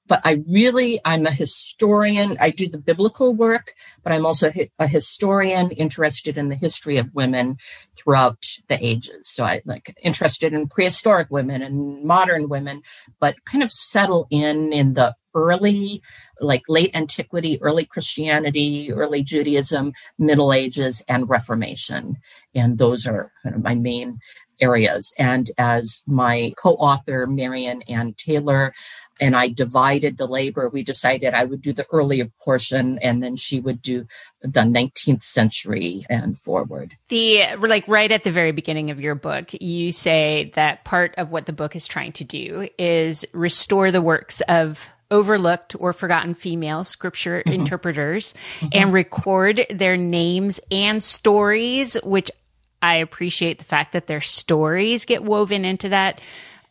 But 0.08 0.22
I 0.24 0.44
really, 0.48 1.00
I'm 1.06 1.26
a 1.26 1.32
historian. 1.32 2.38
I 2.40 2.50
do 2.50 2.68
the 2.68 2.78
biblical 2.78 3.34
work, 3.34 3.74
but 4.04 4.12
I'm 4.12 4.26
also 4.26 4.52
a 4.80 4.88
historian 4.88 5.72
interested 5.72 6.38
in 6.38 6.50
the 6.50 6.56
history 6.56 6.98
of 6.98 7.14
women 7.14 7.58
throughout 7.96 8.44
the 8.68 8.78
ages. 8.84 9.30
So 9.30 9.46
I 9.46 9.62
like 9.66 9.96
interested 10.04 10.54
in 10.54 10.68
prehistoric 10.68 11.28
women 11.30 11.62
and 11.62 12.04
modern 12.04 12.50
women, 12.50 12.82
but 13.20 13.44
kind 13.46 13.64
of 13.64 13.72
settle 13.72 14.28
in 14.30 14.74
in 14.74 14.94
the 14.94 15.16
early, 15.36 16.02
like 16.40 16.64
late 16.68 16.92
antiquity, 16.94 17.62
early 17.62 17.86
Christianity, 17.86 18.92
early 18.92 19.24
Judaism, 19.24 19.94
Middle 20.20 20.54
Ages, 20.54 21.04
and 21.08 21.30
Reformation. 21.30 22.18
And 22.54 22.78
those 22.78 23.08
are 23.08 23.32
kind 23.42 23.56
of 23.56 23.64
my 23.64 23.74
main 23.74 24.20
areas. 24.62 25.14
And 25.18 25.50
as 25.58 26.02
my 26.08 26.54
co-author, 26.58 27.28
Marion 27.28 27.82
Ann 27.84 28.14
Taylor, 28.18 28.74
and 29.20 29.36
I 29.36 29.50
divided 29.50 30.18
the 30.18 30.26
labor. 30.26 30.70
We 30.70 30.84
decided 30.84 31.34
I 31.34 31.46
would 31.46 31.62
do 31.62 31.72
the 31.72 31.86
earlier 31.92 32.30
portion 32.42 32.98
and 33.00 33.24
then 33.24 33.36
she 33.38 33.60
would 33.60 33.82
do 33.82 34.06
the 34.42 34.62
19th 34.62 35.22
century 35.22 36.06
and 36.10 36.38
forward. 36.38 36.98
The 37.10 37.46
like 37.60 37.88
right 37.88 38.12
at 38.12 38.24
the 38.24 38.32
very 38.32 38.52
beginning 38.52 38.92
of 38.92 39.00
your 39.00 39.16
book, 39.16 39.52
you 39.62 39.92
say 39.92 40.52
that 40.56 40.84
part 40.84 41.16
of 41.18 41.32
what 41.32 41.46
the 41.46 41.54
book 41.54 41.76
is 41.76 41.88
trying 41.88 42.12
to 42.14 42.24
do 42.24 42.68
is 42.78 43.26
restore 43.34 43.92
the 43.92 44.02
works 44.02 44.42
of 44.42 44.90
overlooked 45.12 45.76
or 45.80 45.94
forgotten 45.94 46.34
female 46.34 46.84
scripture 46.84 47.44
mm-hmm. 47.46 47.54
interpreters 47.54 48.34
mm-hmm. 48.60 48.68
and 48.74 48.92
record 48.92 49.66
their 49.70 49.96
names 49.96 50.60
and 50.72 51.04
stories, 51.04 51.94
which 52.04 52.32
I 52.84 52.96
appreciate 52.96 53.60
the 53.60 53.64
fact 53.64 53.94
that 53.94 54.08
their 54.08 54.22
stories 54.22 55.06
get 55.06 55.24
woven 55.24 55.64
into 55.64 55.90
that 55.90 56.20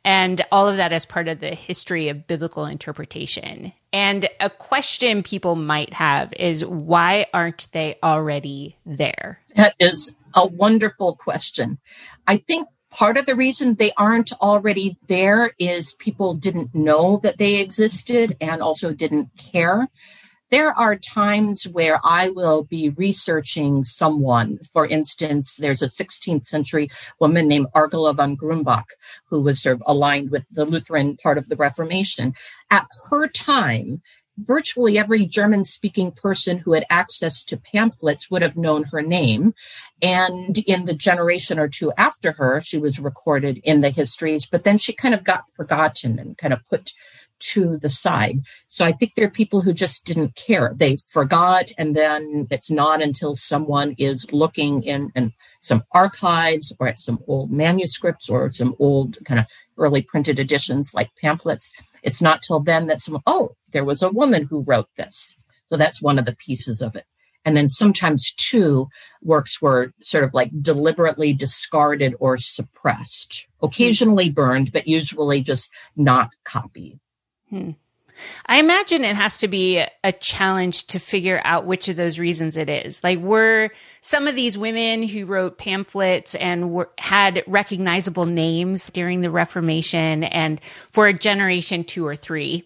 and 0.05 0.45
all 0.53 0.69
of 0.69 0.77
that 0.77 0.93
as 0.93 1.07
part 1.07 1.27
of 1.27 1.41
the 1.41 1.55
history 1.55 2.09
of 2.11 2.27
biblical 2.27 2.67
interpretation. 2.67 3.73
And 3.95 4.29
a 4.39 4.51
question 4.51 5.23
people 5.23 5.57
might 5.57 5.95
have 5.95 6.35
is 6.35 6.67
why 6.67 7.27
aren't 7.33 7.69
they 7.73 7.99
already 8.03 8.77
there? 8.85 9.41
That 9.57 9.75
is 9.79 10.15
a 10.35 10.47
wonderful 10.47 11.17
question. 11.17 11.79
I 12.27 12.37
think 12.37 12.69
part 12.91 13.17
of 13.17 13.25
the 13.25 13.35
reason 13.35 13.75
they 13.75 13.93
aren't 13.97 14.33
already 14.35 14.99
there 15.09 15.53
is 15.59 15.95
people 15.95 16.35
didn't 16.35 16.75
know 16.75 17.21
that 17.23 17.39
they 17.39 17.63
existed 17.63 18.37
and 18.39 18.61
also 18.61 18.93
didn't 18.93 19.31
care 19.39 19.89
there 20.53 20.79
are 20.79 20.97
times 20.97 21.67
where 21.67 21.99
I 22.05 22.29
will 22.29 22.65
be 22.65 22.91
researching 22.91 23.85
someone. 23.85 24.59
For 24.71 24.87
instance, 24.87 25.57
there's 25.57 25.83
a 25.83 25.87
16th 25.87 26.45
century 26.45 26.91
woman 27.19 27.49
named 27.49 27.69
Argula 27.75 28.13
von 28.13 28.37
Grumbach, 28.37 28.85
who 29.25 29.41
was 29.41 29.63
sort 29.63 29.77
of 29.77 29.83
aligned 29.87 30.31
with 30.31 30.45
the 30.51 30.67
Lutheran 30.67 31.17
part 31.17 31.39
of 31.39 31.49
the 31.49 31.57
Reformation. 31.57 32.35
At 32.71 32.87
her 33.09 33.29
time, 33.29 34.03
virtually 34.37 34.99
every 34.99 35.25
German 35.25 35.65
speaking 35.65 36.13
person 36.13 36.59
who 36.59 36.75
had 36.75 36.85
access 36.91 37.43
to 37.45 37.57
pamphlets 37.73 38.31
would 38.31 38.43
have 38.43 38.57
known 38.57 38.85
her 38.85 39.01
name. 39.01 39.55
And 40.03 40.59
in 40.59 40.85
the 40.85 40.95
generation 40.95 41.59
or 41.59 41.69
two 41.69 41.95
after 41.97 42.33
her, 42.33 42.61
she 42.61 42.77
was 42.77 43.01
recorded 43.01 43.59
in 43.65 43.81
the 43.81 43.91
histories, 43.91 44.45
but 44.45 44.65
then 44.65 44.77
she 44.77 44.93
kind 44.93 45.15
of 45.15 45.25
got 45.25 45.49
forgotten 45.49 46.19
and 46.19 46.37
kind 46.37 46.53
of 46.53 46.61
put 46.69 46.93
to 47.51 47.77
the 47.77 47.89
side. 47.89 48.41
So 48.67 48.85
I 48.85 48.93
think 48.93 49.15
there 49.15 49.27
are 49.27 49.31
people 49.31 49.61
who 49.61 49.73
just 49.73 50.05
didn't 50.05 50.35
care. 50.35 50.73
They 50.75 50.97
forgot. 51.11 51.71
And 51.79 51.97
then 51.97 52.47
it's 52.51 52.71
not 52.71 53.03
until 53.03 53.37
someone 53.37 53.95
is 53.99 54.33
looking 54.33 54.83
in, 54.83 55.11
in 55.15 55.33
some 55.61 55.85
archives 55.93 56.73
or 56.79 56.89
at 56.89 56.99
some 56.99 57.19
old 57.27 57.51
manuscripts 57.51 58.29
or 58.29 58.51
some 58.51 58.75
old 58.79 59.19
kind 59.25 59.41
of 59.41 59.47
early 59.79 60.03
printed 60.03 60.39
editions 60.39 60.93
like 60.95 61.11
pamphlets. 61.21 61.71
It's 62.03 62.23
not 62.23 62.43
till 62.43 62.61
then 62.61 62.87
that 62.89 63.01
someone, 63.01 63.23
oh, 63.27 63.57
there 63.73 63.85
was 63.85 64.03
a 64.03 64.11
woman 64.11 64.45
who 64.45 64.63
wrote 64.63 64.89
this. 64.97 65.37
So 65.67 65.77
that's 65.77 66.03
one 66.03 66.19
of 66.19 66.27
the 66.27 66.37
pieces 66.37 66.83
of 66.83 66.97
it. 66.97 67.07
And 67.45 67.57
then 67.57 67.69
sometimes 67.69 68.33
two 68.37 68.89
works 69.21 69.61
were 69.61 69.93
sort 70.03 70.25
of 70.25 70.35
like 70.35 70.51
deliberately 70.61 71.33
discarded 71.33 72.15
or 72.21 72.39
suppressed, 72.39 73.49
hmm. 73.61 73.67
occasionally 73.67 74.31
burned, 74.31 74.73
but 74.73 74.87
usually 74.87 75.43
just 75.43 75.71
not 75.97 76.31
copied. 76.45 77.01
Hmm. 77.53 77.73
I 78.47 78.59
imagine 78.59 79.05
it 79.05 79.17
has 79.17 79.39
to 79.39 79.49
be 79.49 79.85
a 80.03 80.13
challenge 80.13 80.87
to 80.89 80.99
figure 80.99 81.41
out 81.45 81.67
which 81.67 81.89
of 81.89 81.97
those 81.97 82.19
reasons 82.19 82.57
it 82.57 82.71
is. 82.71 83.03
Like, 83.05 83.19
were 83.19 83.71
some 84.01 84.27
of 84.27 84.35
these 84.35 84.57
women 84.57 85.03
who 85.03 85.27
wrote 85.27 85.59
pamphlets 85.59 86.35
and 86.35 86.71
were, 86.71 86.91
had 86.99 87.45
recognizable 87.47 88.25
names 88.25 88.89
during 88.91 89.21
the 89.21 89.31
Reformation 89.31 90.25
and 90.25 90.61
for 90.91 91.07
a 91.07 91.13
generation 91.13 91.85
two 91.85 92.07
or 92.07 92.17
three? 92.17 92.65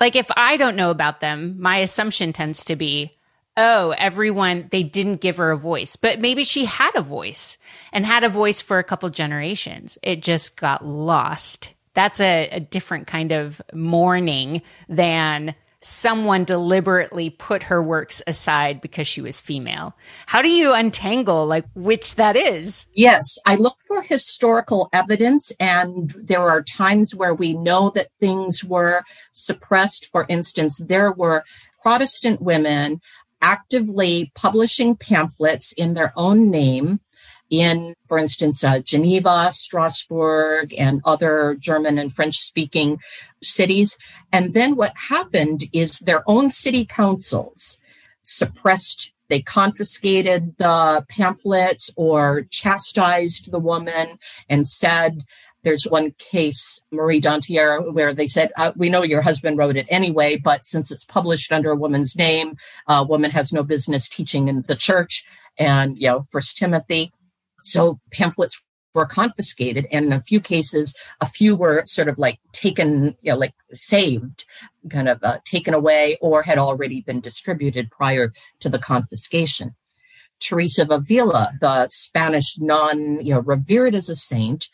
Like, 0.00 0.16
if 0.16 0.30
I 0.36 0.56
don't 0.56 0.76
know 0.76 0.90
about 0.90 1.20
them, 1.20 1.56
my 1.60 1.78
assumption 1.78 2.32
tends 2.32 2.64
to 2.64 2.74
be, 2.74 3.12
oh, 3.56 3.94
everyone, 3.96 4.68
they 4.72 4.82
didn't 4.82 5.20
give 5.20 5.36
her 5.36 5.52
a 5.52 5.56
voice, 5.56 5.94
but 5.94 6.20
maybe 6.20 6.42
she 6.42 6.64
had 6.64 6.94
a 6.96 7.00
voice 7.00 7.58
and 7.92 8.04
had 8.04 8.24
a 8.24 8.28
voice 8.28 8.60
for 8.60 8.78
a 8.78 8.84
couple 8.84 9.08
generations. 9.08 9.98
It 10.02 10.22
just 10.22 10.56
got 10.56 10.84
lost 10.84 11.74
that's 11.96 12.20
a, 12.20 12.48
a 12.52 12.60
different 12.60 13.06
kind 13.06 13.32
of 13.32 13.60
mourning 13.72 14.62
than 14.88 15.54
someone 15.80 16.44
deliberately 16.44 17.30
put 17.30 17.62
her 17.62 17.82
works 17.82 18.20
aside 18.26 18.80
because 18.80 19.06
she 19.06 19.20
was 19.20 19.40
female. 19.40 19.96
How 20.26 20.42
do 20.42 20.50
you 20.50 20.74
untangle 20.74 21.46
like 21.46 21.64
which 21.74 22.16
that 22.16 22.36
is? 22.36 22.86
Yes, 22.94 23.38
I 23.46 23.54
look 23.56 23.76
for 23.86 24.02
historical 24.02 24.88
evidence 24.92 25.52
and 25.58 26.10
there 26.22 26.48
are 26.48 26.62
times 26.62 27.14
where 27.14 27.34
we 27.34 27.54
know 27.54 27.90
that 27.94 28.08
things 28.20 28.62
were 28.62 29.02
suppressed. 29.32 30.06
For 30.06 30.26
instance, 30.28 30.78
there 30.86 31.12
were 31.12 31.44
Protestant 31.82 32.42
women 32.42 33.00
actively 33.40 34.32
publishing 34.34 34.96
pamphlets 34.96 35.72
in 35.72 35.94
their 35.94 36.12
own 36.16 36.50
name 36.50 37.00
in, 37.50 37.94
for 38.04 38.18
instance, 38.18 38.62
uh, 38.64 38.80
Geneva, 38.80 39.50
Strasbourg, 39.52 40.74
and 40.78 41.00
other 41.04 41.56
German 41.58 41.98
and 41.98 42.12
French 42.12 42.36
speaking 42.36 42.98
cities. 43.42 43.96
And 44.32 44.54
then 44.54 44.76
what 44.76 44.92
happened 45.08 45.62
is 45.72 45.98
their 45.98 46.22
own 46.28 46.50
city 46.50 46.84
councils 46.84 47.78
suppressed, 48.22 49.12
they 49.28 49.40
confiscated 49.40 50.56
the 50.58 51.04
pamphlets 51.08 51.90
or 51.96 52.42
chastised 52.50 53.52
the 53.52 53.58
woman 53.58 54.18
and 54.48 54.66
said, 54.66 55.22
there's 55.66 55.84
one 55.84 56.12
case, 56.18 56.80
Marie 56.92 57.20
Dentière, 57.20 57.92
where 57.92 58.14
they 58.14 58.28
said, 58.28 58.52
uh, 58.56 58.70
"We 58.76 58.88
know 58.88 59.02
your 59.02 59.22
husband 59.22 59.58
wrote 59.58 59.76
it 59.76 59.88
anyway, 59.88 60.36
but 60.36 60.64
since 60.64 60.92
it's 60.92 61.04
published 61.04 61.50
under 61.50 61.72
a 61.72 61.76
woman's 61.76 62.14
name, 62.14 62.56
a 62.86 63.02
woman 63.02 63.32
has 63.32 63.52
no 63.52 63.64
business 63.64 64.08
teaching 64.08 64.46
in 64.46 64.62
the 64.68 64.76
church." 64.76 65.24
And 65.58 65.98
you 65.98 66.06
know, 66.06 66.22
First 66.22 66.56
Timothy, 66.56 67.10
so 67.60 68.00
pamphlets 68.10 68.60
were 68.94 69.06
confiscated 69.06 69.86
and 69.92 70.06
in 70.06 70.12
a 70.12 70.20
few 70.20 70.40
cases 70.40 70.96
a 71.20 71.26
few 71.26 71.54
were 71.54 71.84
sort 71.84 72.08
of 72.08 72.18
like 72.18 72.40
taken 72.52 73.14
you 73.20 73.30
know 73.30 73.36
like 73.36 73.54
saved 73.72 74.46
kind 74.90 75.08
of 75.08 75.22
uh, 75.22 75.38
taken 75.44 75.74
away 75.74 76.16
or 76.20 76.42
had 76.42 76.58
already 76.58 77.02
been 77.02 77.20
distributed 77.20 77.90
prior 77.90 78.32
to 78.60 78.68
the 78.68 78.78
confiscation. 78.78 79.74
Teresa 80.40 80.82
of 80.82 80.90
avila 80.90 81.52
the 81.60 81.88
spanish 81.90 82.58
nun 82.58 83.20
you 83.24 83.34
know 83.34 83.40
revered 83.40 83.94
as 83.94 84.08
a 84.08 84.16
saint 84.16 84.68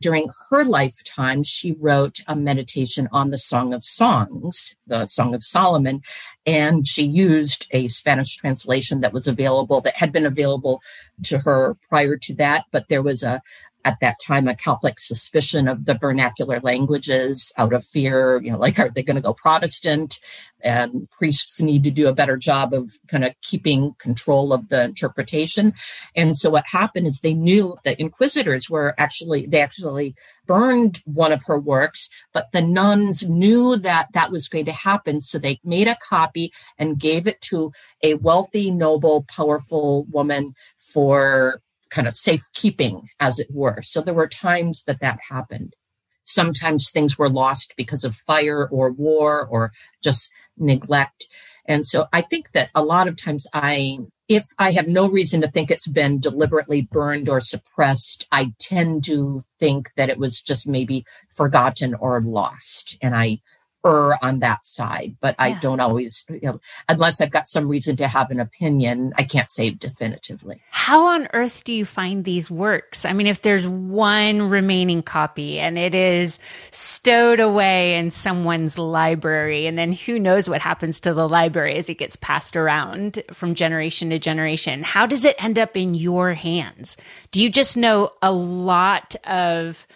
during 0.00 0.28
her 0.50 0.64
lifetime, 0.64 1.42
she 1.42 1.72
wrote 1.72 2.20
a 2.26 2.36
meditation 2.36 3.08
on 3.12 3.30
the 3.30 3.38
Song 3.38 3.72
of 3.72 3.84
Songs, 3.84 4.76
the 4.86 5.06
Song 5.06 5.34
of 5.34 5.44
Solomon, 5.44 6.02
and 6.44 6.86
she 6.86 7.02
used 7.02 7.66
a 7.70 7.88
Spanish 7.88 8.36
translation 8.36 9.00
that 9.00 9.12
was 9.12 9.26
available, 9.26 9.80
that 9.80 9.96
had 9.96 10.12
been 10.12 10.26
available 10.26 10.80
to 11.24 11.38
her 11.38 11.76
prior 11.88 12.16
to 12.18 12.34
that, 12.34 12.64
but 12.70 12.88
there 12.88 13.02
was 13.02 13.22
a 13.22 13.40
at 13.86 14.00
that 14.00 14.18
time 14.18 14.48
a 14.48 14.56
Catholic 14.56 14.98
suspicion 14.98 15.68
of 15.68 15.84
the 15.84 15.94
vernacular 15.94 16.58
languages 16.58 17.52
out 17.56 17.72
of 17.72 17.86
fear, 17.86 18.42
you 18.42 18.50
know, 18.50 18.58
like, 18.58 18.80
are 18.80 18.90
they 18.90 19.04
going 19.04 19.14
to 19.14 19.22
go 19.22 19.32
Protestant? 19.32 20.18
And 20.60 21.08
priests 21.10 21.60
need 21.60 21.84
to 21.84 21.92
do 21.92 22.08
a 22.08 22.12
better 22.12 22.36
job 22.36 22.74
of 22.74 22.90
kind 23.06 23.24
of 23.24 23.32
keeping 23.42 23.94
control 24.00 24.52
of 24.52 24.68
the 24.70 24.82
interpretation. 24.82 25.72
And 26.16 26.36
so 26.36 26.50
what 26.50 26.64
happened 26.66 27.06
is 27.06 27.20
they 27.20 27.34
knew 27.34 27.76
that 27.84 28.00
inquisitors 28.00 28.68
were 28.68 28.92
actually, 28.98 29.46
they 29.46 29.60
actually 29.60 30.16
burned 30.46 31.00
one 31.04 31.30
of 31.30 31.44
her 31.44 31.58
works, 31.58 32.10
but 32.32 32.50
the 32.52 32.62
nuns 32.62 33.28
knew 33.28 33.76
that 33.76 34.08
that 34.14 34.32
was 34.32 34.48
going 34.48 34.64
to 34.64 34.72
happen. 34.72 35.20
So 35.20 35.38
they 35.38 35.60
made 35.62 35.86
a 35.86 35.96
copy 35.96 36.52
and 36.76 36.98
gave 36.98 37.28
it 37.28 37.40
to 37.42 37.70
a 38.02 38.14
wealthy, 38.14 38.72
noble, 38.72 39.24
powerful 39.28 40.06
woman 40.10 40.54
for 40.80 41.60
kind 41.90 42.06
of 42.06 42.14
safekeeping, 42.14 43.08
as 43.20 43.38
it 43.38 43.48
were. 43.50 43.82
So 43.82 44.00
there 44.00 44.14
were 44.14 44.28
times 44.28 44.84
that 44.84 45.00
that 45.00 45.18
happened. 45.30 45.74
Sometimes 46.22 46.90
things 46.90 47.18
were 47.18 47.28
lost 47.28 47.74
because 47.76 48.04
of 48.04 48.16
fire 48.16 48.68
or 48.68 48.90
war 48.90 49.46
or 49.46 49.72
just 50.02 50.32
neglect. 50.56 51.26
And 51.66 51.84
so 51.84 52.06
I 52.12 52.20
think 52.20 52.52
that 52.52 52.70
a 52.74 52.82
lot 52.82 53.08
of 53.08 53.16
times 53.16 53.46
I, 53.52 53.98
if 54.28 54.44
I 54.58 54.72
have 54.72 54.88
no 54.88 55.08
reason 55.08 55.40
to 55.40 55.50
think 55.50 55.70
it's 55.70 55.88
been 55.88 56.20
deliberately 56.20 56.82
burned 56.82 57.28
or 57.28 57.40
suppressed, 57.40 58.26
I 58.32 58.52
tend 58.58 59.04
to 59.04 59.44
think 59.58 59.90
that 59.96 60.08
it 60.08 60.18
was 60.18 60.40
just 60.40 60.66
maybe 60.66 61.04
forgotten 61.28 61.94
or 61.94 62.20
lost. 62.20 62.96
And 63.00 63.14
I 63.14 63.38
err 63.86 64.22
on 64.24 64.40
that 64.40 64.64
side, 64.64 65.16
but 65.20 65.36
yeah. 65.38 65.44
I 65.44 65.52
don't 65.52 65.80
always, 65.80 66.24
you 66.28 66.40
know, 66.42 66.60
unless 66.88 67.20
I've 67.20 67.30
got 67.30 67.46
some 67.46 67.68
reason 67.68 67.96
to 67.96 68.08
have 68.08 68.30
an 68.30 68.40
opinion, 68.40 69.12
I 69.16 69.22
can't 69.22 69.50
say 69.50 69.70
definitively. 69.70 70.60
How 70.70 71.06
on 71.06 71.28
earth 71.32 71.64
do 71.64 71.72
you 71.72 71.84
find 71.84 72.24
these 72.24 72.50
works? 72.50 73.04
I 73.04 73.12
mean, 73.12 73.26
if 73.26 73.42
there's 73.42 73.66
one 73.66 74.50
remaining 74.50 75.02
copy 75.02 75.58
and 75.60 75.78
it 75.78 75.94
is 75.94 76.38
stowed 76.70 77.40
away 77.40 77.96
in 77.96 78.10
someone's 78.10 78.78
library, 78.78 79.66
and 79.66 79.78
then 79.78 79.92
who 79.92 80.18
knows 80.18 80.48
what 80.48 80.60
happens 80.60 80.98
to 81.00 81.14
the 81.14 81.28
library 81.28 81.76
as 81.76 81.88
it 81.88 81.94
gets 81.98 82.16
passed 82.16 82.56
around 82.56 83.22
from 83.32 83.54
generation 83.54 84.10
to 84.10 84.18
generation, 84.18 84.82
how 84.82 85.06
does 85.06 85.24
it 85.24 85.42
end 85.42 85.58
up 85.58 85.76
in 85.76 85.94
your 85.94 86.34
hands? 86.34 86.96
Do 87.30 87.42
you 87.42 87.50
just 87.50 87.76
know 87.76 88.10
a 88.20 88.32
lot 88.32 89.14
of 89.24 89.86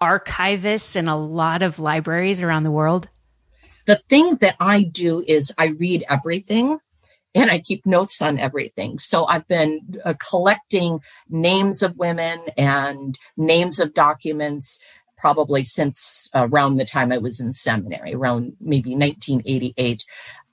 archivists 0.00 0.96
and 0.96 1.08
a 1.08 1.14
lot 1.14 1.62
of 1.62 1.78
libraries 1.78 2.42
around 2.42 2.62
the 2.62 2.70
world? 2.70 3.10
The 3.90 3.96
thing 4.08 4.36
that 4.36 4.54
I 4.60 4.84
do 4.84 5.24
is 5.26 5.52
I 5.58 5.70
read 5.70 6.04
everything 6.08 6.78
and 7.34 7.50
I 7.50 7.58
keep 7.58 7.84
notes 7.84 8.22
on 8.22 8.38
everything. 8.38 9.00
So 9.00 9.24
I've 9.26 9.48
been 9.48 10.00
uh, 10.04 10.14
collecting 10.20 11.00
names 11.28 11.82
of 11.82 11.96
women 11.96 12.38
and 12.56 13.18
names 13.36 13.80
of 13.80 13.92
documents 13.92 14.78
probably 15.18 15.64
since 15.64 16.28
uh, 16.36 16.46
around 16.48 16.76
the 16.76 16.84
time 16.84 17.10
I 17.10 17.18
was 17.18 17.40
in 17.40 17.52
seminary, 17.52 18.14
around 18.14 18.52
maybe 18.60 18.90
1988 18.94 20.04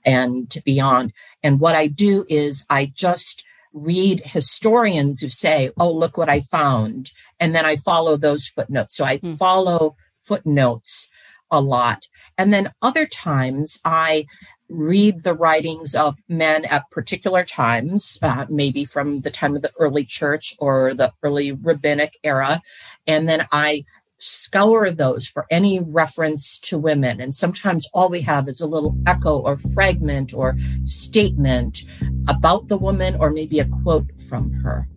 and 0.04 0.52
beyond. 0.64 1.12
And 1.40 1.60
what 1.60 1.76
I 1.76 1.86
do 1.86 2.24
is 2.28 2.66
I 2.68 2.86
just 2.86 3.44
read 3.72 4.20
historians 4.24 5.20
who 5.20 5.28
say, 5.28 5.70
Oh, 5.78 5.92
look 5.92 6.18
what 6.18 6.28
I 6.28 6.40
found. 6.40 7.12
And 7.38 7.54
then 7.54 7.64
I 7.64 7.76
follow 7.76 8.16
those 8.16 8.48
footnotes. 8.48 8.96
So 8.96 9.04
I 9.04 9.18
hmm. 9.18 9.36
follow 9.36 9.94
footnotes 10.24 11.08
a 11.50 11.60
lot. 11.60 12.08
And 12.36 12.52
then 12.52 12.72
other 12.82 13.06
times 13.06 13.80
I 13.84 14.26
read 14.68 15.22
the 15.22 15.34
writings 15.34 15.94
of 15.94 16.16
men 16.28 16.64
at 16.66 16.90
particular 16.90 17.44
times, 17.44 18.18
uh, 18.22 18.44
maybe 18.50 18.84
from 18.84 19.20
the 19.22 19.30
time 19.30 19.56
of 19.56 19.62
the 19.62 19.72
early 19.78 20.04
church 20.04 20.54
or 20.58 20.94
the 20.94 21.12
early 21.22 21.52
rabbinic 21.52 22.18
era. 22.22 22.60
And 23.06 23.28
then 23.28 23.46
I 23.50 23.84
scour 24.18 24.90
those 24.90 25.26
for 25.26 25.46
any 25.50 25.80
reference 25.80 26.58
to 26.58 26.76
women. 26.76 27.20
And 27.20 27.34
sometimes 27.34 27.88
all 27.94 28.08
we 28.08 28.20
have 28.22 28.48
is 28.48 28.60
a 28.60 28.66
little 28.66 28.96
echo 29.06 29.38
or 29.38 29.56
fragment 29.56 30.34
or 30.34 30.56
statement 30.84 31.84
about 32.26 32.68
the 32.68 32.76
woman 32.76 33.16
or 33.18 33.30
maybe 33.30 33.60
a 33.60 33.68
quote 33.82 34.10
from 34.28 34.52
her. 34.64 34.88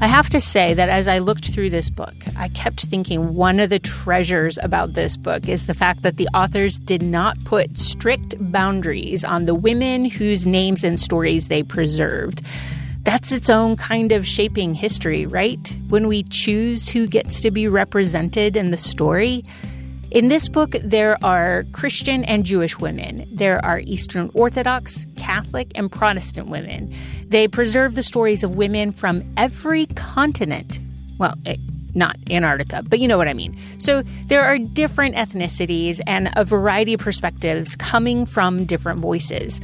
I 0.00 0.08
have 0.08 0.28
to 0.30 0.40
say 0.40 0.74
that 0.74 0.88
as 0.88 1.06
I 1.08 1.18
looked 1.18 1.54
through 1.54 1.70
this 1.70 1.88
book, 1.88 2.14
I 2.36 2.48
kept 2.48 2.86
thinking 2.86 3.34
one 3.34 3.60
of 3.60 3.70
the 3.70 3.78
treasures 3.78 4.58
about 4.58 4.94
this 4.94 5.16
book 5.16 5.48
is 5.48 5.66
the 5.66 5.72
fact 5.72 6.02
that 6.02 6.16
the 6.16 6.28
authors 6.34 6.78
did 6.78 7.00
not 7.00 7.42
put 7.44 7.78
strict 7.78 8.34
boundaries 8.52 9.24
on 9.24 9.46
the 9.46 9.54
women 9.54 10.04
whose 10.04 10.44
names 10.44 10.82
and 10.84 11.00
stories 11.00 11.48
they 11.48 11.62
preserved. 11.62 12.42
That's 13.04 13.32
its 13.32 13.48
own 13.48 13.76
kind 13.76 14.12
of 14.12 14.26
shaping 14.26 14.74
history, 14.74 15.26
right? 15.26 15.74
When 15.88 16.08
we 16.08 16.24
choose 16.24 16.88
who 16.88 17.06
gets 17.06 17.40
to 17.42 17.50
be 17.50 17.68
represented 17.68 18.56
in 18.56 18.72
the 18.72 18.76
story, 18.76 19.44
in 20.14 20.28
this 20.28 20.48
book, 20.48 20.76
there 20.80 21.18
are 21.24 21.64
Christian 21.72 22.22
and 22.22 22.46
Jewish 22.46 22.78
women. 22.78 23.26
There 23.32 23.62
are 23.64 23.80
Eastern 23.80 24.30
Orthodox, 24.32 25.06
Catholic, 25.16 25.72
and 25.74 25.90
Protestant 25.90 26.46
women. 26.46 26.94
They 27.26 27.48
preserve 27.48 27.96
the 27.96 28.04
stories 28.04 28.44
of 28.44 28.54
women 28.54 28.92
from 28.92 29.24
every 29.36 29.86
continent. 29.86 30.78
Well, 31.18 31.34
eh, 31.46 31.56
not 31.96 32.16
Antarctica, 32.30 32.84
but 32.88 33.00
you 33.00 33.08
know 33.08 33.18
what 33.18 33.26
I 33.26 33.34
mean. 33.34 33.58
So 33.78 34.02
there 34.26 34.44
are 34.44 34.56
different 34.56 35.16
ethnicities 35.16 36.00
and 36.06 36.30
a 36.36 36.44
variety 36.44 36.94
of 36.94 37.00
perspectives 37.00 37.74
coming 37.74 38.24
from 38.24 38.66
different 38.66 39.00
voices. 39.00 39.60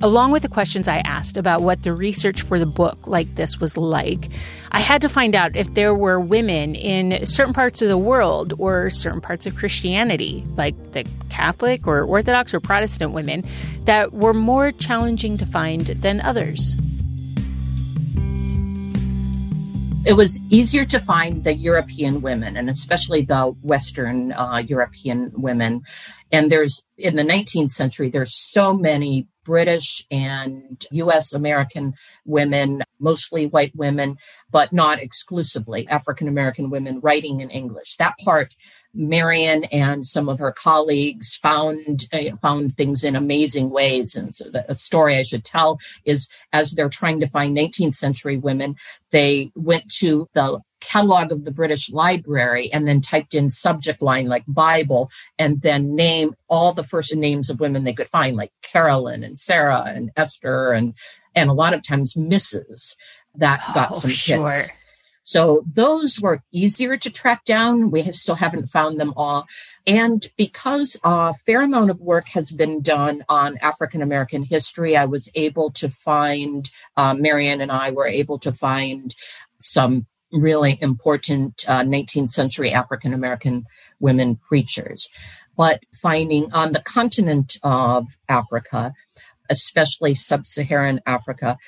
Along 0.00 0.30
with 0.30 0.42
the 0.42 0.48
questions 0.48 0.86
I 0.86 0.98
asked 0.98 1.36
about 1.36 1.62
what 1.62 1.82
the 1.82 1.92
research 1.92 2.42
for 2.42 2.60
the 2.60 2.66
book 2.66 3.08
like 3.08 3.34
this 3.34 3.58
was 3.58 3.76
like, 3.76 4.28
I 4.70 4.78
had 4.78 5.02
to 5.02 5.08
find 5.08 5.34
out 5.34 5.56
if 5.56 5.74
there 5.74 5.92
were 5.92 6.20
women 6.20 6.76
in 6.76 7.26
certain 7.26 7.52
parts 7.52 7.82
of 7.82 7.88
the 7.88 7.98
world 7.98 8.54
or 8.58 8.90
certain 8.90 9.20
parts 9.20 9.44
of 9.44 9.56
Christianity, 9.56 10.44
like 10.54 10.92
the 10.92 11.04
Catholic 11.30 11.88
or 11.88 12.04
Orthodox 12.04 12.54
or 12.54 12.60
Protestant 12.60 13.10
women, 13.10 13.42
that 13.86 14.12
were 14.12 14.34
more 14.34 14.70
challenging 14.70 15.36
to 15.36 15.46
find 15.46 15.86
than 15.86 16.20
others. 16.20 16.76
it 20.08 20.16
was 20.16 20.40
easier 20.48 20.86
to 20.86 20.98
find 20.98 21.44
the 21.44 21.52
European 21.52 22.22
women 22.22 22.56
and 22.56 22.70
especially 22.70 23.20
the 23.20 23.54
Western 23.60 24.32
uh, 24.32 24.56
European 24.56 25.30
women. 25.34 25.82
And 26.32 26.50
there's 26.50 26.86
in 26.96 27.16
the 27.16 27.22
19th 27.22 27.72
century, 27.72 28.08
there's 28.08 28.34
so 28.34 28.72
many 28.72 29.26
British 29.48 30.04
and 30.10 30.84
US 30.90 31.32
American 31.32 31.94
women, 32.26 32.82
mostly 33.00 33.46
white 33.46 33.74
women, 33.74 34.18
but 34.50 34.74
not 34.74 35.00
exclusively 35.00 35.88
African 35.88 36.28
American 36.28 36.68
women 36.68 37.00
writing 37.00 37.40
in 37.40 37.48
English. 37.48 37.96
That 37.96 38.18
part, 38.22 38.54
Marion 38.94 39.64
and 39.64 40.04
some 40.04 40.28
of 40.28 40.38
her 40.38 40.52
colleagues 40.52 41.36
found 41.36 42.06
uh, 42.12 42.34
found 42.40 42.76
things 42.76 43.04
in 43.04 43.14
amazing 43.14 43.70
ways. 43.70 44.16
And 44.16 44.34
so 44.34 44.44
the 44.50 44.74
story 44.74 45.16
I 45.16 45.22
should 45.22 45.44
tell 45.44 45.78
is 46.04 46.28
as 46.52 46.72
they're 46.72 46.88
trying 46.88 47.20
to 47.20 47.26
find 47.26 47.56
19th 47.56 47.94
century 47.94 48.36
women, 48.36 48.76
they 49.10 49.50
went 49.54 49.90
to 49.96 50.28
the 50.34 50.60
catalog 50.80 51.32
of 51.32 51.44
the 51.44 51.50
British 51.50 51.90
Library 51.90 52.72
and 52.72 52.86
then 52.86 53.00
typed 53.00 53.34
in 53.34 53.50
subject 53.50 54.00
line 54.00 54.26
like 54.26 54.44
Bible 54.46 55.10
and 55.38 55.60
then 55.62 55.94
name 55.94 56.34
all 56.48 56.72
the 56.72 56.84
first 56.84 57.14
names 57.14 57.50
of 57.50 57.60
women 57.60 57.84
they 57.84 57.92
could 57.92 58.08
find, 58.08 58.36
like 58.36 58.52
Carolyn 58.62 59.24
and 59.24 59.38
Sarah 59.38 59.84
and 59.86 60.10
Esther 60.16 60.72
and 60.72 60.94
and 61.34 61.50
a 61.50 61.54
lot 61.54 61.74
of 61.74 61.82
times 61.82 62.14
Mrs. 62.14 62.96
That 63.34 63.62
got 63.74 63.92
oh, 63.92 63.98
some 63.98 64.10
sure. 64.10 64.62
So 65.28 65.62
those 65.70 66.22
were 66.22 66.42
easier 66.52 66.96
to 66.96 67.10
track 67.10 67.44
down. 67.44 67.90
We 67.90 68.00
have, 68.00 68.14
still 68.14 68.36
haven't 68.36 68.68
found 68.68 68.98
them 68.98 69.12
all. 69.14 69.46
And 69.86 70.26
because 70.38 70.98
a 71.04 71.34
fair 71.34 71.60
amount 71.60 71.90
of 71.90 72.00
work 72.00 72.28
has 72.28 72.50
been 72.50 72.80
done 72.80 73.26
on 73.28 73.58
African 73.58 74.00
American 74.00 74.42
history, 74.42 74.96
I 74.96 75.04
was 75.04 75.28
able 75.34 75.70
to 75.72 75.90
find, 75.90 76.70
uh, 76.96 77.12
Marion 77.12 77.60
and 77.60 77.70
I 77.70 77.90
were 77.90 78.06
able 78.06 78.38
to 78.38 78.52
find 78.52 79.14
some 79.58 80.06
really 80.32 80.78
important 80.80 81.62
uh, 81.68 81.82
19th 81.82 82.30
century 82.30 82.72
African 82.72 83.12
American 83.12 83.66
women 84.00 84.36
preachers. 84.36 85.10
But 85.58 85.84
finding 85.94 86.50
on 86.54 86.72
the 86.72 86.80
continent 86.80 87.58
of 87.62 88.06
Africa, 88.30 88.94
especially 89.50 90.14
sub 90.14 90.46
Saharan 90.46 91.00
Africa, 91.04 91.58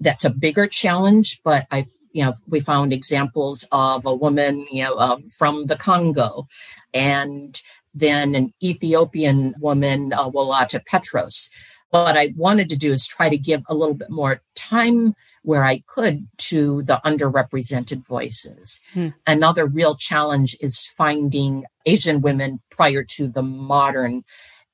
that's 0.00 0.26
a 0.26 0.30
bigger 0.30 0.66
challenge. 0.66 1.40
But 1.42 1.66
I've, 1.70 1.90
you 2.16 2.24
know, 2.24 2.32
we 2.48 2.60
found 2.60 2.94
examples 2.94 3.66
of 3.72 4.06
a 4.06 4.14
woman, 4.14 4.66
you 4.70 4.82
know, 4.84 4.94
uh, 4.94 5.18
from 5.30 5.66
the 5.66 5.76
Congo 5.76 6.48
and 6.94 7.60
then 7.94 8.34
an 8.34 8.54
Ethiopian 8.62 9.54
woman, 9.60 10.14
uh, 10.14 10.26
Walatta 10.26 10.80
Petros. 10.86 11.50
What 11.90 12.16
I 12.16 12.32
wanted 12.34 12.70
to 12.70 12.76
do 12.76 12.90
is 12.90 13.06
try 13.06 13.28
to 13.28 13.36
give 13.36 13.62
a 13.68 13.74
little 13.74 13.94
bit 13.94 14.08
more 14.08 14.40
time 14.54 15.14
where 15.42 15.62
I 15.62 15.82
could 15.86 16.26
to 16.38 16.82
the 16.84 17.02
underrepresented 17.04 18.06
voices. 18.06 18.80
Hmm. 18.94 19.08
Another 19.26 19.66
real 19.66 19.94
challenge 19.94 20.56
is 20.58 20.86
finding 20.86 21.64
Asian 21.84 22.22
women 22.22 22.60
prior 22.70 23.04
to 23.04 23.28
the 23.28 23.42
modern 23.42 24.24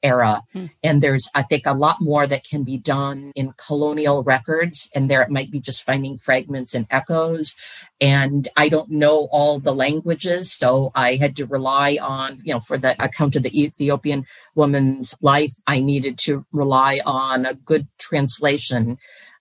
era. 0.03 0.43
Hmm. 0.53 0.67
And 0.83 1.03
there's, 1.03 1.29
I 1.35 1.43
think, 1.43 1.67
a 1.67 1.75
lot 1.75 2.01
more 2.01 2.27
that 2.27 2.45
can 2.45 2.65
be 2.65 2.79
done 2.79 3.33
in 3.35 3.53
colonial 3.57 4.23
records. 4.23 4.91
And 4.95 5.11
there 5.11 5.23
it 5.23 5.31
might 5.31 5.51
be 5.51 5.61
just 5.61 5.85
finding 5.85 6.19
fragments 6.19 6.75
and 6.75 6.87
echoes. 6.91 7.55
And 8.01 8.49
I 8.57 8.69
don't 8.69 8.91
know 8.91 9.29
all 9.31 9.59
the 9.59 9.75
languages. 9.75 10.53
So 10.53 10.91
I 10.95 11.17
had 11.17 11.37
to 11.37 11.47
rely 11.47 11.99
on, 12.03 12.39
you 12.43 12.53
know, 12.53 12.61
for 12.61 12.79
the 12.79 13.03
account 13.03 13.37
of 13.37 13.43
the 13.43 13.63
Ethiopian 13.63 14.27
woman's 14.55 15.15
life, 15.21 15.53
I 15.67 15.81
needed 15.81 16.19
to 16.19 16.45
rely 16.53 17.01
on 17.05 17.47
a 17.47 17.55
good 17.55 17.87
translation 17.99 18.99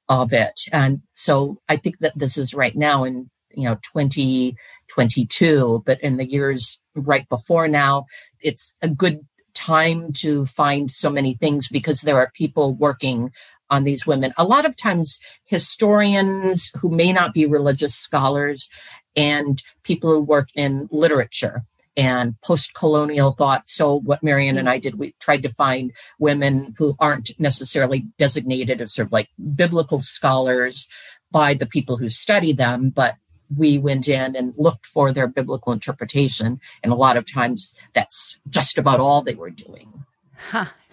of 0.09 0.33
it. 0.33 0.59
And 0.71 1.01
so 1.13 1.59
I 1.69 1.77
think 1.77 1.99
that 1.99 2.17
this 2.17 2.37
is 2.37 2.53
right 2.53 2.75
now 2.75 3.05
in, 3.05 3.29
you 3.53 3.63
know, 3.63 3.75
2022, 3.75 5.83
but 5.85 6.01
in 6.01 6.17
the 6.17 6.29
years 6.29 6.81
right 6.95 7.27
before 7.29 7.67
now, 7.67 8.05
it's 8.41 8.75
a 8.81 8.89
good 8.89 9.21
time 9.53 10.11
to 10.13 10.45
find 10.45 10.91
so 10.91 11.09
many 11.09 11.35
things 11.35 11.67
because 11.67 12.01
there 12.01 12.17
are 12.17 12.31
people 12.35 12.73
working 12.73 13.31
on 13.69 13.83
these 13.83 14.05
women. 14.05 14.33
A 14.37 14.43
lot 14.43 14.65
of 14.65 14.75
times, 14.75 15.19
historians 15.45 16.69
who 16.77 16.89
may 16.89 17.13
not 17.13 17.33
be 17.33 17.45
religious 17.45 17.95
scholars 17.95 18.69
and 19.15 19.61
people 19.83 20.09
who 20.09 20.21
work 20.21 20.49
in 20.55 20.87
literature 20.91 21.63
and 21.97 22.39
post 22.41 22.73
colonial 22.73 23.31
thought. 23.31 23.67
So, 23.67 23.99
what 23.99 24.23
Marion 24.23 24.57
and 24.57 24.69
I 24.69 24.77
did, 24.77 24.95
we 24.95 25.15
tried 25.19 25.43
to 25.43 25.49
find 25.49 25.91
women 26.19 26.73
who 26.77 26.95
aren't 26.99 27.31
necessarily 27.39 28.07
designated 28.17 28.81
as 28.81 28.93
sort 28.93 29.07
of 29.07 29.11
like 29.11 29.29
biblical 29.55 30.01
scholars 30.01 30.87
by 31.31 31.53
the 31.53 31.65
people 31.65 31.97
who 31.97 32.09
study 32.09 32.53
them, 32.53 32.89
but 32.89 33.15
we 33.55 33.77
went 33.77 34.07
in 34.07 34.35
and 34.35 34.53
looked 34.57 34.85
for 34.85 35.11
their 35.11 35.27
biblical 35.27 35.73
interpretation. 35.73 36.59
And 36.83 36.91
a 36.91 36.95
lot 36.95 37.17
of 37.17 37.31
times 37.31 37.75
that's 37.93 38.37
just 38.49 38.77
about 38.77 38.99
all 38.99 39.21
they 39.21 39.35
were 39.35 39.49
doing. 39.49 40.05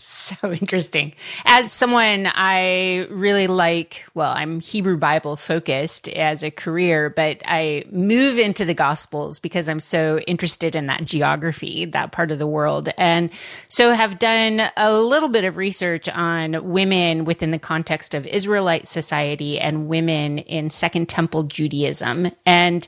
So 0.01 0.53
interesting. 0.53 1.15
As 1.45 1.73
someone 1.73 2.31
I 2.33 3.09
really 3.11 3.49
like, 3.49 4.05
well, 4.15 4.31
I'm 4.31 4.61
Hebrew 4.61 4.97
Bible 4.97 5.35
focused 5.35 6.09
as 6.09 6.45
a 6.45 6.53
career, 6.53 7.11
but 7.11 7.43
I 7.45 7.85
move 7.91 8.39
into 8.39 8.65
the 8.65 8.75
Gospels 8.75 9.41
because 9.41 9.69
I'm 9.69 9.81
so 9.81 10.21
interested 10.21 10.77
in 10.77 10.87
that 10.87 11.05
geography, 11.05 11.85
that 11.87 12.13
part 12.13 12.31
of 12.31 12.39
the 12.39 12.47
world. 12.47 12.91
And 12.97 13.31
so 13.69 13.93
have 13.93 14.21
done 14.21 14.71
a 14.77 14.97
little 14.97 15.31
bit 15.31 15.45
of 15.45 15.57
research 15.57 16.09
on 16.09 16.71
women 16.71 17.25
within 17.25 17.51
the 17.51 17.59
context 17.59 18.15
of 18.15 18.25
Israelite 18.27 18.87
society 18.87 19.59
and 19.59 19.89
women 19.89 20.39
in 20.39 20.71
Second 20.71 21.09
Temple 21.09 21.43
Judaism. 21.43 22.31
And 22.47 22.87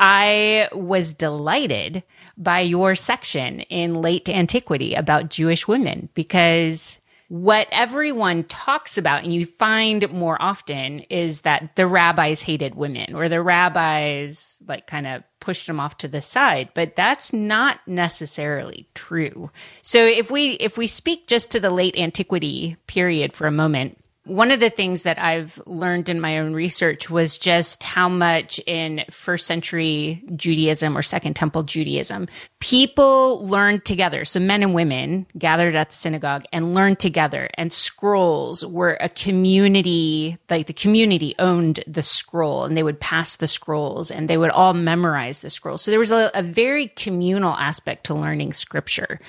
I 0.00 0.68
was 0.72 1.12
delighted 1.12 2.02
by 2.38 2.60
your 2.60 2.94
section 2.94 3.60
in 3.62 4.00
late 4.00 4.28
antiquity 4.28 4.94
about 4.94 5.28
Jewish 5.28 5.66
women 5.66 6.08
because 6.14 6.98
what 7.28 7.68
everyone 7.72 8.44
talks 8.44 8.96
about 8.96 9.22
and 9.22 9.34
you 9.34 9.44
find 9.44 10.10
more 10.10 10.40
often 10.40 11.00
is 11.10 11.42
that 11.42 11.76
the 11.76 11.86
rabbis 11.86 12.40
hated 12.40 12.74
women 12.74 13.14
or 13.14 13.28
the 13.28 13.42
rabbis 13.42 14.62
like 14.66 14.86
kind 14.86 15.06
of 15.06 15.22
pushed 15.38 15.66
them 15.66 15.78
off 15.78 15.98
to 15.98 16.08
the 16.08 16.22
side 16.22 16.70
but 16.74 16.96
that's 16.96 17.32
not 17.32 17.80
necessarily 17.86 18.88
true. 18.94 19.50
So 19.82 20.04
if 20.04 20.30
we 20.30 20.52
if 20.52 20.78
we 20.78 20.86
speak 20.86 21.26
just 21.26 21.50
to 21.50 21.60
the 21.60 21.70
late 21.70 21.98
antiquity 21.98 22.76
period 22.86 23.34
for 23.34 23.46
a 23.46 23.52
moment 23.52 23.98
one 24.28 24.50
of 24.50 24.60
the 24.60 24.70
things 24.70 25.04
that 25.04 25.18
I've 25.18 25.60
learned 25.66 26.08
in 26.08 26.20
my 26.20 26.38
own 26.38 26.52
research 26.52 27.08
was 27.08 27.38
just 27.38 27.82
how 27.82 28.08
much 28.08 28.60
in 28.66 29.04
first 29.10 29.46
century 29.46 30.22
Judaism 30.36 30.96
or 30.96 31.02
second 31.02 31.34
temple 31.34 31.62
Judaism, 31.62 32.28
people 32.60 33.44
learned 33.46 33.84
together. 33.86 34.24
So 34.24 34.38
men 34.38 34.62
and 34.62 34.74
women 34.74 35.26
gathered 35.36 35.74
at 35.74 35.90
the 35.90 35.96
synagogue 35.96 36.44
and 36.52 36.74
learned 36.74 36.98
together 37.00 37.48
and 37.54 37.72
scrolls 37.72 38.64
were 38.64 38.98
a 39.00 39.08
community, 39.08 40.36
like 40.50 40.66
the 40.66 40.72
community 40.74 41.34
owned 41.38 41.82
the 41.86 42.02
scroll 42.02 42.64
and 42.64 42.76
they 42.76 42.82
would 42.82 43.00
pass 43.00 43.36
the 43.36 43.48
scrolls 43.48 44.10
and 44.10 44.28
they 44.28 44.36
would 44.36 44.50
all 44.50 44.74
memorize 44.74 45.40
the 45.40 45.50
scrolls. 45.50 45.82
So 45.82 45.90
there 45.90 46.00
was 46.00 46.12
a, 46.12 46.30
a 46.34 46.42
very 46.42 46.88
communal 46.88 47.54
aspect 47.54 48.04
to 48.04 48.14
learning 48.14 48.52
scripture. 48.52 49.20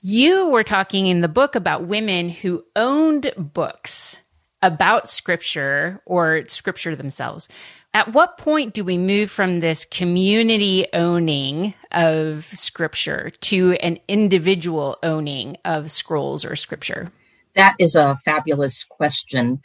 You 0.00 0.48
were 0.48 0.64
talking 0.64 1.06
in 1.06 1.20
the 1.20 1.28
book 1.28 1.54
about 1.54 1.84
women 1.84 2.28
who 2.28 2.64
owned 2.74 3.32
books 3.36 4.16
about 4.62 5.08
scripture 5.08 6.00
or 6.06 6.44
scripture 6.46 6.94
themselves. 6.96 7.48
At 7.94 8.14
what 8.14 8.38
point 8.38 8.72
do 8.72 8.84
we 8.84 8.96
move 8.96 9.30
from 9.30 9.60
this 9.60 9.84
community 9.84 10.86
owning 10.94 11.74
of 11.90 12.44
scripture 12.46 13.30
to 13.40 13.72
an 13.74 13.98
individual 14.08 14.96
owning 15.02 15.58
of 15.64 15.90
scrolls 15.90 16.44
or 16.44 16.56
scripture? 16.56 17.12
That 17.54 17.74
is 17.78 17.94
a 17.94 18.16
fabulous 18.24 18.82
question. 18.84 19.60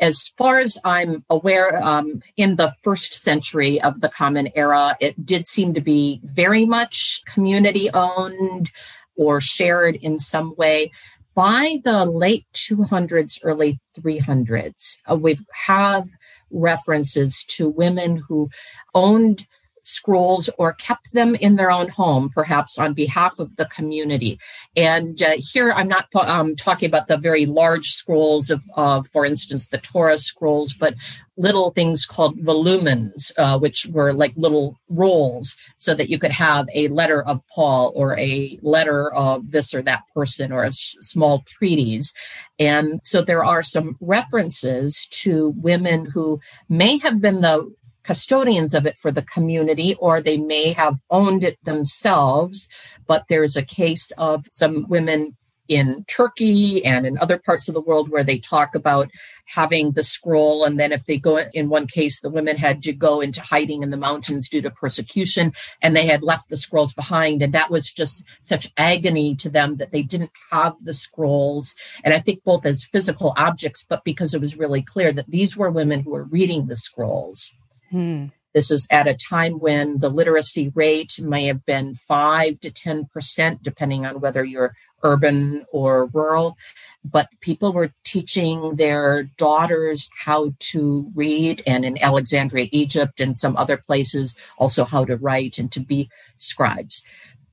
As 0.00 0.32
far 0.36 0.58
as 0.58 0.76
I'm 0.84 1.24
aware, 1.30 1.80
um, 1.82 2.22
in 2.36 2.56
the 2.56 2.72
first 2.82 3.14
century 3.14 3.80
of 3.80 4.00
the 4.00 4.08
Common 4.08 4.48
Era, 4.56 4.96
it 5.00 5.24
did 5.24 5.46
seem 5.46 5.74
to 5.74 5.80
be 5.80 6.20
very 6.24 6.64
much 6.64 7.22
community 7.26 7.90
owned 7.94 8.72
or 9.16 9.40
shared 9.40 9.96
in 9.96 10.18
some 10.18 10.54
way 10.56 10.90
by 11.38 11.78
the 11.84 12.04
late 12.04 12.46
200s, 12.52 13.38
early 13.44 13.78
300s, 13.96 14.96
uh, 15.08 15.14
we 15.14 15.38
have 15.66 16.08
references 16.50 17.44
to 17.44 17.68
women 17.68 18.16
who 18.28 18.50
owned 18.92 19.46
scrolls 19.88 20.50
or 20.58 20.72
kept 20.74 21.12
them 21.12 21.34
in 21.36 21.56
their 21.56 21.70
own 21.70 21.88
home, 21.88 22.28
perhaps 22.28 22.78
on 22.78 22.94
behalf 22.94 23.38
of 23.38 23.56
the 23.56 23.66
community. 23.66 24.38
And 24.76 25.20
uh, 25.22 25.36
here 25.38 25.72
I'm 25.72 25.88
not 25.88 26.06
um, 26.14 26.54
talking 26.56 26.88
about 26.88 27.08
the 27.08 27.16
very 27.16 27.46
large 27.46 27.90
scrolls 27.90 28.50
of, 28.50 29.06
for 29.08 29.24
instance, 29.24 29.70
the 29.70 29.78
Torah 29.78 30.18
scrolls, 30.18 30.74
but 30.74 30.94
little 31.36 31.70
things 31.70 32.04
called 32.04 32.38
volumens, 32.38 33.32
uh, 33.38 33.58
which 33.58 33.86
were 33.92 34.12
like 34.12 34.32
little 34.36 34.76
rolls, 34.88 35.56
so 35.76 35.94
that 35.94 36.10
you 36.10 36.18
could 36.18 36.32
have 36.32 36.66
a 36.74 36.88
letter 36.88 37.22
of 37.22 37.40
Paul 37.54 37.92
or 37.94 38.18
a 38.18 38.58
letter 38.62 39.12
of 39.14 39.50
this 39.50 39.72
or 39.72 39.82
that 39.82 40.02
person 40.14 40.52
or 40.52 40.64
a 40.64 40.72
sh- 40.72 40.96
small 41.00 41.42
treatise. 41.46 42.12
And 42.58 43.00
so 43.04 43.22
there 43.22 43.44
are 43.44 43.62
some 43.62 43.96
references 44.00 45.06
to 45.22 45.54
women 45.56 46.06
who 46.06 46.40
may 46.68 46.98
have 46.98 47.20
been 47.20 47.40
the 47.40 47.72
custodians 48.08 48.72
of 48.72 48.86
it 48.86 48.96
for 48.96 49.12
the 49.12 49.28
community, 49.34 49.94
or 49.96 50.22
they 50.22 50.38
may 50.38 50.72
have 50.72 50.98
owned 51.10 51.44
it 51.44 51.62
themselves. 51.64 52.66
But 53.06 53.26
there's 53.28 53.54
a 53.54 53.62
case 53.62 54.10
of 54.12 54.46
some 54.50 54.88
women 54.88 55.36
in 55.68 56.06
Turkey 56.08 56.82
and 56.86 57.06
in 57.06 57.18
other 57.18 57.38
parts 57.38 57.68
of 57.68 57.74
the 57.74 57.82
world 57.82 58.08
where 58.08 58.24
they 58.24 58.38
talk 58.38 58.74
about 58.74 59.10
having 59.44 59.92
the 59.92 60.02
scroll. 60.02 60.64
And 60.64 60.80
then, 60.80 60.90
if 60.90 61.04
they 61.04 61.18
go 61.18 61.36
in 61.52 61.68
one 61.68 61.86
case, 61.86 62.22
the 62.22 62.30
women 62.30 62.56
had 62.56 62.82
to 62.84 62.94
go 62.94 63.20
into 63.20 63.42
hiding 63.42 63.82
in 63.82 63.90
the 63.90 64.04
mountains 64.08 64.48
due 64.48 64.62
to 64.62 64.70
persecution, 64.70 65.52
and 65.82 65.94
they 65.94 66.06
had 66.06 66.22
left 66.22 66.48
the 66.48 66.56
scrolls 66.56 66.94
behind. 66.94 67.42
And 67.42 67.52
that 67.52 67.70
was 67.70 67.92
just 67.92 68.24
such 68.40 68.72
agony 68.78 69.36
to 69.36 69.50
them 69.50 69.76
that 69.76 69.92
they 69.92 70.02
didn't 70.02 70.32
have 70.50 70.76
the 70.80 70.94
scrolls. 70.94 71.74
And 72.04 72.14
I 72.14 72.20
think 72.20 72.42
both 72.42 72.64
as 72.64 72.84
physical 72.84 73.34
objects, 73.36 73.84
but 73.86 74.02
because 74.02 74.32
it 74.32 74.40
was 74.40 74.56
really 74.56 74.80
clear 74.80 75.12
that 75.12 75.30
these 75.30 75.58
were 75.58 75.70
women 75.70 76.00
who 76.00 76.12
were 76.12 76.24
reading 76.24 76.68
the 76.68 76.76
scrolls. 76.76 77.52
Hmm. 77.90 78.26
This 78.54 78.70
is 78.70 78.86
at 78.90 79.06
a 79.06 79.14
time 79.14 79.60
when 79.60 79.98
the 79.98 80.08
literacy 80.08 80.72
rate 80.74 81.20
may 81.20 81.46
have 81.46 81.64
been 81.66 81.94
5 81.94 82.58
to 82.60 82.70
10%, 82.70 83.62
depending 83.62 84.06
on 84.06 84.20
whether 84.20 84.42
you're 84.42 84.74
urban 85.02 85.64
or 85.70 86.06
rural. 86.06 86.56
But 87.04 87.28
people 87.40 87.72
were 87.72 87.92
teaching 88.04 88.76
their 88.76 89.24
daughters 89.36 90.10
how 90.24 90.54
to 90.58 91.10
read, 91.14 91.62
and 91.66 91.84
in 91.84 92.02
Alexandria, 92.02 92.68
Egypt, 92.72 93.20
and 93.20 93.36
some 93.36 93.56
other 93.56 93.76
places, 93.76 94.34
also 94.56 94.84
how 94.84 95.04
to 95.04 95.16
write 95.16 95.58
and 95.58 95.70
to 95.72 95.80
be 95.80 96.10
scribes 96.38 97.04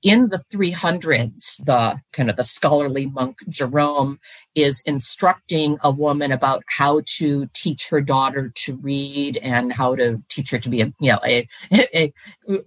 in 0.05 0.29
the 0.29 0.43
300s, 0.53 1.57
the 1.65 1.99
kind 2.13 2.29
of 2.29 2.35
the 2.35 2.43
scholarly 2.43 3.07
monk 3.07 3.37
Jerome 3.49 4.19
is 4.53 4.83
instructing 4.85 5.79
a 5.83 5.89
woman 5.89 6.31
about 6.31 6.63
how 6.67 7.01
to 7.17 7.47
teach 7.55 7.87
her 7.89 8.01
daughter 8.01 8.51
to 8.53 8.77
read 8.77 9.37
and 9.37 9.73
how 9.73 9.95
to 9.95 10.21
teach 10.29 10.51
her 10.51 10.59
to 10.59 10.69
be 10.69 10.81
a, 10.81 10.93
you 11.01 11.11
know, 11.11 11.19
a, 11.25 11.47
a 11.73 12.13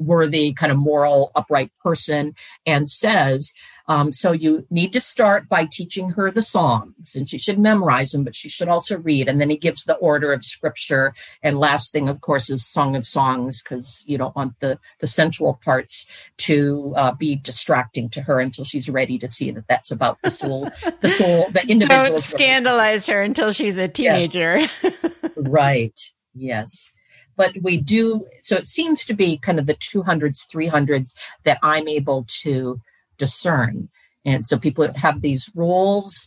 worthy 0.00 0.52
kind 0.52 0.72
of 0.72 0.78
moral 0.78 1.30
upright 1.36 1.70
person 1.80 2.34
and 2.66 2.88
says, 2.90 3.54
um, 3.88 4.12
so 4.12 4.32
you 4.32 4.66
need 4.70 4.92
to 4.92 5.00
start 5.00 5.48
by 5.48 5.66
teaching 5.70 6.10
her 6.10 6.30
the 6.30 6.42
Psalms, 6.42 7.16
and 7.16 7.28
she 7.28 7.38
should 7.38 7.58
memorize 7.58 8.10
them, 8.12 8.22
but 8.22 8.36
she 8.36 8.50
should 8.50 8.68
also 8.68 8.98
read. 8.98 9.28
And 9.28 9.40
then 9.40 9.48
he 9.48 9.56
gives 9.56 9.84
the 9.84 9.96
order 9.96 10.30
of 10.30 10.44
scripture. 10.44 11.14
And 11.42 11.58
last 11.58 11.90
thing, 11.90 12.06
of 12.06 12.20
course, 12.20 12.50
is 12.50 12.66
Song 12.66 12.94
of 12.96 13.06
Songs, 13.06 13.62
because 13.62 14.04
you 14.06 14.18
don't 14.18 14.36
want 14.36 14.60
the 14.60 14.78
the 15.00 15.06
sensual 15.06 15.58
parts 15.64 16.06
to 16.38 16.92
uh, 16.96 17.12
be 17.12 17.36
distracting 17.36 18.10
to 18.10 18.20
her 18.22 18.40
until 18.40 18.64
she's 18.64 18.90
ready 18.90 19.18
to 19.18 19.28
see 19.28 19.50
that 19.52 19.66
that's 19.68 19.90
about 19.90 20.18
the 20.22 20.30
soul, 20.30 20.68
the 21.00 21.08
soul, 21.08 21.48
the 21.50 21.66
individual. 21.66 22.04
Don't 22.10 22.20
scandalize 22.20 23.06
her 23.06 23.22
until 23.22 23.52
she's 23.52 23.78
a 23.78 23.88
teenager. 23.88 24.58
Yes. 24.58 25.18
right. 25.38 25.98
Yes 26.34 26.92
but 27.36 27.56
we 27.62 27.78
do 27.78 28.26
so 28.42 28.56
it 28.56 28.66
seems 28.66 29.04
to 29.04 29.14
be 29.14 29.38
kind 29.38 29.58
of 29.60 29.66
the 29.66 29.74
200s 29.74 30.44
300s 30.52 31.14
that 31.44 31.58
i'm 31.62 31.86
able 31.86 32.26
to 32.26 32.80
discern. 33.18 33.88
And 34.24 34.44
so 34.44 34.58
people 34.58 34.88
have 34.96 35.20
these 35.20 35.50
rules 35.54 36.26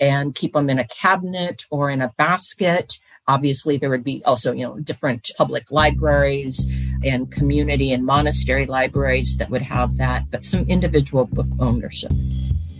and 0.00 0.34
keep 0.34 0.52
them 0.52 0.70
in 0.70 0.78
a 0.78 0.86
cabinet 0.88 1.64
or 1.70 1.90
in 1.90 2.00
a 2.00 2.12
basket. 2.18 2.94
Obviously, 3.28 3.76
there 3.76 3.90
would 3.90 4.04
be 4.04 4.22
also, 4.24 4.52
you 4.52 4.64
know, 4.64 4.78
different 4.80 5.30
public 5.36 5.70
libraries 5.70 6.66
and 7.04 7.30
community 7.30 7.92
and 7.92 8.04
monastery 8.04 8.66
libraries 8.66 9.36
that 9.36 9.50
would 9.50 9.62
have 9.62 9.96
that, 9.98 10.30
but 10.30 10.44
some 10.44 10.66
individual 10.66 11.26
book 11.26 11.46
ownership. 11.60 12.10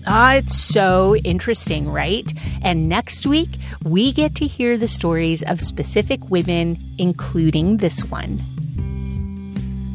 Ah, 0.06 0.34
it's 0.34 0.56
so 0.56 1.14
interesting, 1.16 1.88
right? 1.88 2.32
And 2.60 2.88
next 2.88 3.24
week, 3.24 3.50
we 3.84 4.12
get 4.12 4.34
to 4.36 4.46
hear 4.46 4.76
the 4.76 4.88
stories 4.88 5.42
of 5.44 5.60
specific 5.60 6.28
women, 6.28 6.76
including 6.98 7.76
this 7.76 8.00
one. 8.04 8.40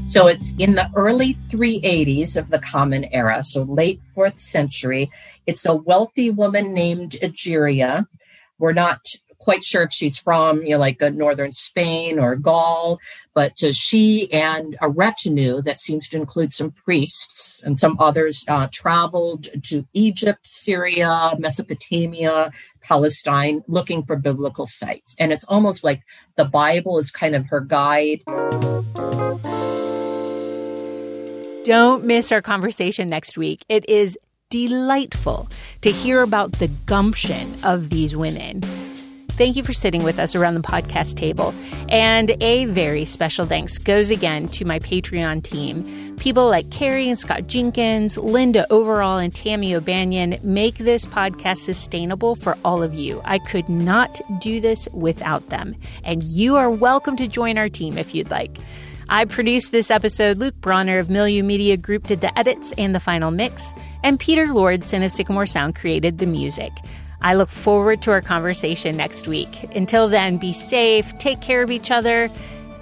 So 0.08 0.28
it's 0.28 0.54
in 0.58 0.76
the 0.76 0.90
early 0.96 1.34
380s 1.50 2.38
of 2.38 2.50
the 2.50 2.60
Common 2.60 3.06
Era, 3.14 3.44
so 3.44 3.64
late 3.64 4.02
fourth 4.02 4.40
century. 4.40 5.12
It's 5.46 5.66
a 5.66 5.76
wealthy 5.76 6.30
woman 6.30 6.74
named 6.74 7.18
Egeria. 7.22 8.08
We're 8.58 8.72
not 8.72 9.02
quite 9.38 9.66
sure 9.66 9.84
if 9.84 9.92
she's 9.92 10.18
from, 10.18 10.62
you 10.62 10.72
know, 10.72 10.78
like 10.78 11.02
a 11.02 11.10
northern 11.10 11.52
Spain 11.52 12.20
or 12.20 12.38
Gaul, 12.38 13.00
but 13.34 13.62
uh, 13.62 13.74
she 13.74 14.32
and 14.32 14.78
a 14.82 14.90
retinue 14.90 15.62
that 15.64 15.78
seems 15.78 16.08
to 16.10 16.18
include 16.18 16.54
some 16.54 16.72
priests 16.72 17.62
and 17.66 17.78
some 17.78 17.98
others 18.00 18.46
uh, 18.48 18.68
traveled 18.72 19.48
to 19.64 19.86
Egypt, 19.94 20.48
Syria, 20.48 21.34
Mesopotamia, 21.38 22.52
Palestine, 22.82 23.62
looking 23.68 24.04
for 24.04 24.16
biblical 24.16 24.68
sites. 24.68 25.16
And 25.20 25.34
it's 25.34 25.44
almost 25.44 25.84
like 25.84 26.02
the 26.38 26.46
Bible 26.46 26.98
is 26.98 27.12
kind 27.12 27.36
of 27.36 27.48
her 27.48 27.60
guide. 27.60 28.22
Don't 31.68 32.06
miss 32.06 32.32
our 32.32 32.42
conversation 32.42 33.10
next 33.10 33.38
week. 33.38 33.66
It 33.68 33.90
is 33.90 34.18
delightful 34.50 35.50
to 35.82 35.92
hear 35.92 36.22
about 36.22 36.54
the 36.54 36.70
gumption 36.86 37.54
of 37.66 37.90
these 37.90 38.16
women. 38.16 38.62
Thank 39.32 39.58
you 39.58 39.64
for 39.64 39.74
sitting 39.74 40.02
with 40.06 40.18
us 40.18 40.34
around 40.34 40.54
the 40.54 40.62
podcast 40.62 41.16
table. 41.16 41.54
And 41.90 42.42
a 42.42 42.64
very 42.68 43.04
special 43.04 43.46
thanks 43.46 43.78
goes 43.80 44.12
again 44.12 44.48
to 44.48 44.64
my 44.64 44.80
Patreon 44.80 45.44
team. 45.44 46.16
People 46.16 46.48
like 46.48 46.70
Carrie 46.72 47.10
and 47.10 47.20
Scott 47.20 47.48
Jenkins, 47.48 48.18
Linda 48.18 48.66
Overall, 48.70 49.18
and 49.18 49.36
Tammy 49.36 49.76
O'Banion 49.76 50.40
make 50.42 50.76
this 50.78 51.06
podcast 51.06 51.58
sustainable 51.58 52.36
for 52.36 52.58
all 52.64 52.82
of 52.82 52.94
you. 52.94 53.22
I 53.26 53.40
could 53.40 53.68
not 53.68 54.22
do 54.40 54.62
this 54.62 54.88
without 54.94 55.50
them. 55.50 55.76
And 56.06 56.24
you 56.24 56.56
are 56.56 56.70
welcome 56.70 57.18
to 57.18 57.28
join 57.28 57.58
our 57.58 57.68
team 57.68 57.98
if 57.98 58.16
you'd 58.16 58.32
like. 58.32 58.58
I 59.10 59.24
produced 59.24 59.72
this 59.72 59.90
episode. 59.90 60.38
Luke 60.38 60.56
Bronner 60.60 61.00
of 61.00 61.10
Milieu 61.10 61.42
Media 61.42 61.78
Group 61.78 62.08
did 62.08 62.20
the 62.20 62.38
edits 62.38 62.74
and 62.78 62.94
the 62.94 63.00
final 63.00 63.32
mix, 63.32 63.74
and 64.04 64.20
Peter 64.20 64.48
Lordson 64.48 65.06
of 65.06 65.12
Sycamore 65.12 65.46
Sound 65.46 65.76
created 65.76 66.18
the 66.18 66.26
music. 66.26 66.74
I 67.22 67.36
look 67.36 67.50
forward 67.50 68.02
to 68.02 68.12
our 68.12 68.22
conversation 68.22 68.98
next 68.98 69.28
week. 69.28 69.74
Until 69.76 70.10
then, 70.10 70.38
be 70.38 70.52
safe, 70.52 71.18
take 71.20 71.40
care 71.40 71.64
of 71.64 71.72
each 71.72 71.90
other, 71.90 72.30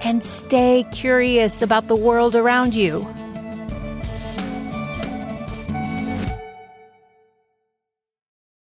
and 0.01 0.23
stay 0.23 0.85
curious 0.91 1.61
about 1.61 1.87
the 1.87 1.95
world 1.95 2.35
around 2.35 2.73
you. 2.73 3.07